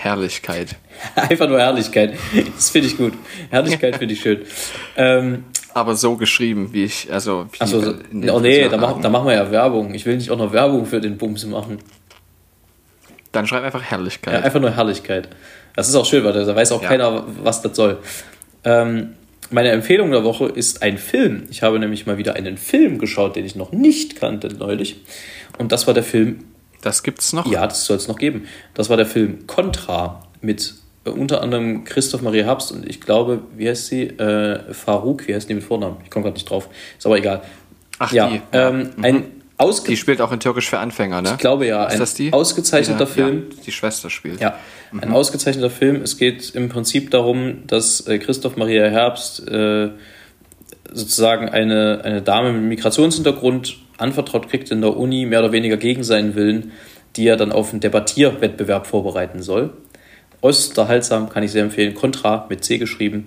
[0.04, 0.76] Herrlichkeit.
[1.16, 2.16] Einfach nur Herrlichkeit.
[2.56, 3.14] Das finde ich gut.
[3.50, 4.42] Herrlichkeit finde ich schön.
[4.98, 7.46] Ähm, aber so geschrieben, wie ich, also.
[7.52, 7.94] Wie Achso, so,
[8.34, 9.94] oh nee, da, mach, da machen wir ja Werbung.
[9.94, 11.80] Ich will nicht auch noch Werbung für den Bums machen.
[13.32, 14.34] Dann schreib einfach Herrlichkeit.
[14.34, 15.30] Ja, einfach nur Herrlichkeit.
[15.76, 16.90] Das ist auch schön, weil da weiß auch ja.
[16.90, 18.00] keiner, was das soll.
[18.64, 19.16] Ähm,
[19.52, 21.44] meine Empfehlung der Woche ist ein Film.
[21.50, 25.02] Ich habe nämlich mal wieder einen Film geschaut, den ich noch nicht kannte neulich.
[25.58, 26.46] Und das war der Film
[26.82, 27.46] das gibt's noch?
[27.46, 28.48] Ja, das soll es noch geben.
[28.74, 30.76] Das war der Film Contra mit
[31.06, 34.04] äh, unter anderem Christoph Maria Herbst und ich glaube, wie heißt sie?
[34.04, 35.98] Äh, Farouk, wie heißt die mit Vornamen?
[36.04, 36.70] Ich komme gerade nicht drauf.
[36.98, 37.42] Ist aber egal.
[38.00, 38.30] Ach, ja.
[38.30, 38.42] Die.
[38.52, 39.04] Ähm, mhm.
[39.04, 39.24] ein
[39.88, 41.30] die spielt auch in Türkisch für Anfänger, ne?
[41.34, 41.86] Ich glaube ja.
[41.86, 42.34] Ist ein das die?
[42.34, 43.44] ausgezeichneter die, Film.
[43.52, 44.42] Ja, die Schwester spielt.
[44.42, 44.56] Ja,
[44.92, 45.02] mhm.
[45.02, 46.02] ein ausgezeichneter Film.
[46.02, 49.90] Es geht im Prinzip darum, dass äh, Christoph Maria Herbst äh,
[50.92, 56.04] sozusagen eine, eine Dame mit Migrationshintergrund anvertraut kriegt in der Uni, mehr oder weniger gegen
[56.04, 56.72] seinen Willen,
[57.16, 59.72] die er dann auf einen Debattierwettbewerb vorbereiten soll.
[60.42, 61.94] Äußerst unterhaltsam, kann ich sehr empfehlen.
[61.94, 63.26] Contra mit C geschrieben.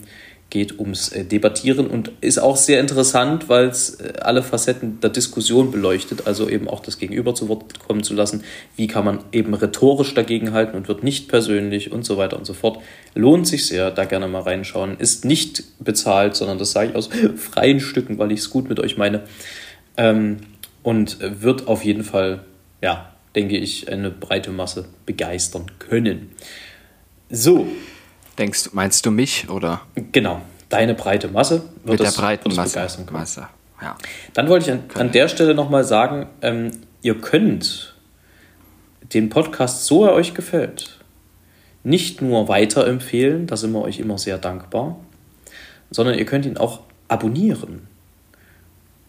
[0.51, 5.11] geht ums äh, Debattieren und ist auch sehr interessant, weil es äh, alle Facetten der
[5.11, 8.45] Diskussion beleuchtet, also eben auch das Gegenüber zu Wort kommen zu lassen.
[8.77, 12.53] Wie kann man eben rhetorisch dagegenhalten und wird nicht persönlich und so weiter und so
[12.53, 12.79] fort.
[13.15, 14.97] Lohnt sich sehr, da gerne mal reinschauen.
[14.99, 18.79] Ist nicht bezahlt, sondern das sage ich aus freien Stücken, weil ich es gut mit
[18.79, 19.23] euch meine.
[19.97, 20.39] Ähm,
[20.85, 22.45] und wird auf jeden Fall,
[22.81, 26.31] ja, denke ich, eine breite Masse begeistern können.
[27.29, 27.67] So,
[28.39, 29.83] Denkst, meinst du mich oder?
[30.13, 33.05] Genau, deine breite Masse wird Mit der breiten Masse.
[33.11, 33.49] Masse.
[33.81, 33.97] Ja.
[34.33, 36.71] Dann wollte ich an, an der Stelle nochmal sagen, ähm,
[37.03, 37.95] ihr könnt
[39.13, 40.99] den Podcast, so er euch gefällt,
[41.85, 44.99] nicht nur weiterempfehlen, da sind wir euch immer sehr dankbar,
[45.91, 47.87] sondern ihr könnt ihn auch abonnieren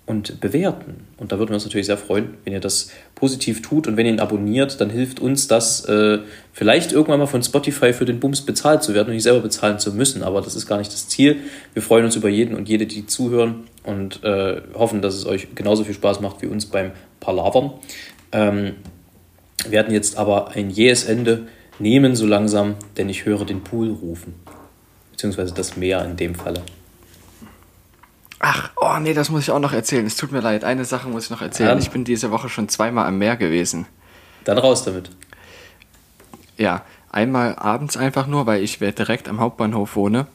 [0.05, 1.07] und bewerten.
[1.17, 4.05] Und da würden wir uns natürlich sehr freuen, wenn ihr das positiv tut und wenn
[4.05, 6.19] ihr ihn abonniert, dann hilft uns das, äh,
[6.53, 9.79] vielleicht irgendwann mal von Spotify für den Bums bezahlt zu werden und nicht selber bezahlen
[9.79, 10.21] zu müssen.
[10.21, 11.37] Aber das ist gar nicht das Ziel.
[11.73, 15.55] Wir freuen uns über jeden und jede, die zuhören und äh, hoffen, dass es euch
[15.55, 17.71] genauso viel Spaß macht wie uns beim Palavern.
[18.31, 18.73] Ähm,
[19.67, 21.47] werden jetzt aber ein jähes Ende
[21.79, 24.35] nehmen so langsam, denn ich höre den Pool rufen.
[25.11, 26.61] Beziehungsweise das Meer in dem Falle.
[28.95, 30.05] Oh nee, das muss ich auch noch erzählen.
[30.05, 31.71] Es tut mir leid, eine Sache muss ich noch erzählen.
[31.71, 31.77] Ja.
[31.77, 33.87] Ich bin diese Woche schon zweimal am Meer gewesen.
[34.45, 35.09] Dann raus damit.
[36.57, 40.27] Ja, einmal abends einfach nur, weil ich direkt am Hauptbahnhof wohne,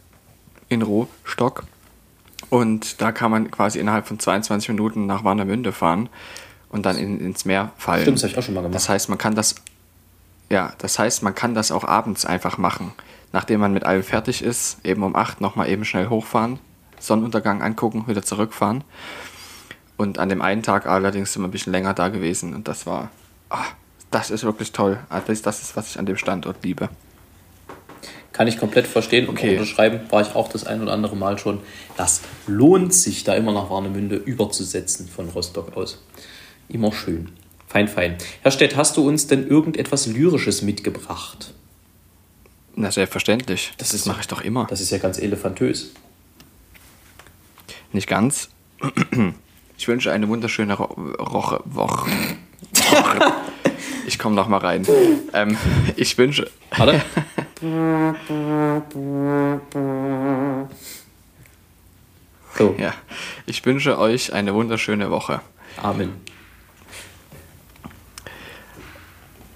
[0.69, 1.65] in Rohstock.
[2.51, 6.09] Und da kann man quasi innerhalb von 22 Minuten nach Warnemünde fahren
[6.69, 8.03] und dann in, ins Meer fallen.
[8.03, 8.75] Stimmt, das habe ich auch schon mal gemacht.
[8.75, 9.55] Das heißt, man kann das,
[10.51, 12.93] ja, das heißt, man kann das auch abends einfach machen.
[13.33, 16.59] Nachdem man mit allem fertig ist, eben um 8 nochmal eben schnell hochfahren,
[17.01, 18.85] Sonnenuntergang angucken, wieder zurückfahren.
[19.97, 22.87] Und an dem einen Tag allerdings sind wir ein bisschen länger da gewesen und das
[22.87, 23.11] war,
[23.49, 23.75] ach,
[24.11, 24.99] das ist wirklich toll.
[25.27, 26.89] Das, das ist, was ich an dem Standort liebe.
[28.33, 29.59] Kann ich komplett verstehen und okay.
[29.59, 31.61] unterschreiben, war ich auch das ein oder andere Mal schon.
[31.97, 36.03] Das lohnt sich, da immer nach Warnemünde überzusetzen von Rostock aus.
[36.69, 37.33] Immer schön.
[37.67, 38.17] Fein, fein.
[38.43, 41.53] Herr Stett, hast du uns denn irgendetwas Lyrisches mitgebracht?
[42.75, 43.75] Na, selbstverständlich.
[43.79, 44.67] Das, das mache ich doch immer.
[44.71, 45.93] Das ist ja ganz elefantös.
[47.93, 48.51] Nicht ganz.
[49.81, 50.85] Ich wünsche eine wunderschöne Ro
[51.19, 52.11] Roche Woche.
[54.07, 54.87] Ich komme noch mal rein.
[55.33, 55.57] Ähm,
[55.97, 56.51] ich wünsche.
[56.77, 57.01] Warte.
[62.59, 62.75] so.
[62.79, 62.93] Ja.
[63.47, 65.41] Ich wünsche euch eine wunderschöne Woche.
[65.79, 66.21] Amen.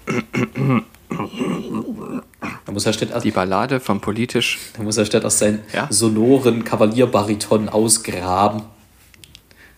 [1.09, 4.59] Da muss Herr Stett Die Ballade vom politisch.
[4.75, 5.87] Da muss Herr Stett aus seinen ja?
[5.89, 8.63] sonoren Kavalierbariton ausgraben.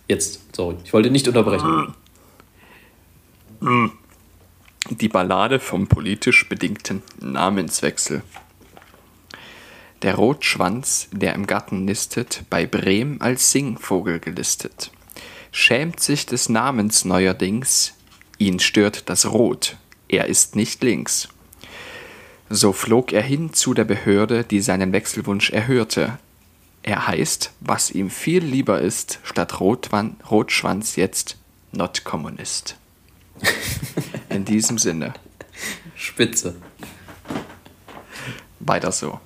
[0.08, 1.94] Jetzt, sorry, ich wollte nicht unterbrechen.
[4.90, 8.24] Die Ballade vom politisch bedingten Namenswechsel.
[10.04, 14.92] Der Rotschwanz, der im Garten nistet, bei Brehm als Singvogel gelistet,
[15.52, 17.96] schämt sich des Namens neuerdings,
[18.38, 19.76] ihn stört das Rot,
[20.08, 21.30] er ist nicht links.
[22.50, 26.18] So flog er hin zu der Behörde, die seinen Wechselwunsch erhörte.
[26.84, 31.38] Er heißt, was ihm viel lieber ist, statt Rotwan Rotschwanz jetzt
[31.74, 32.78] not Kommunist.
[34.30, 35.14] In diesem Sinne.
[35.96, 36.56] Spitze.
[38.60, 39.20] Weiter so.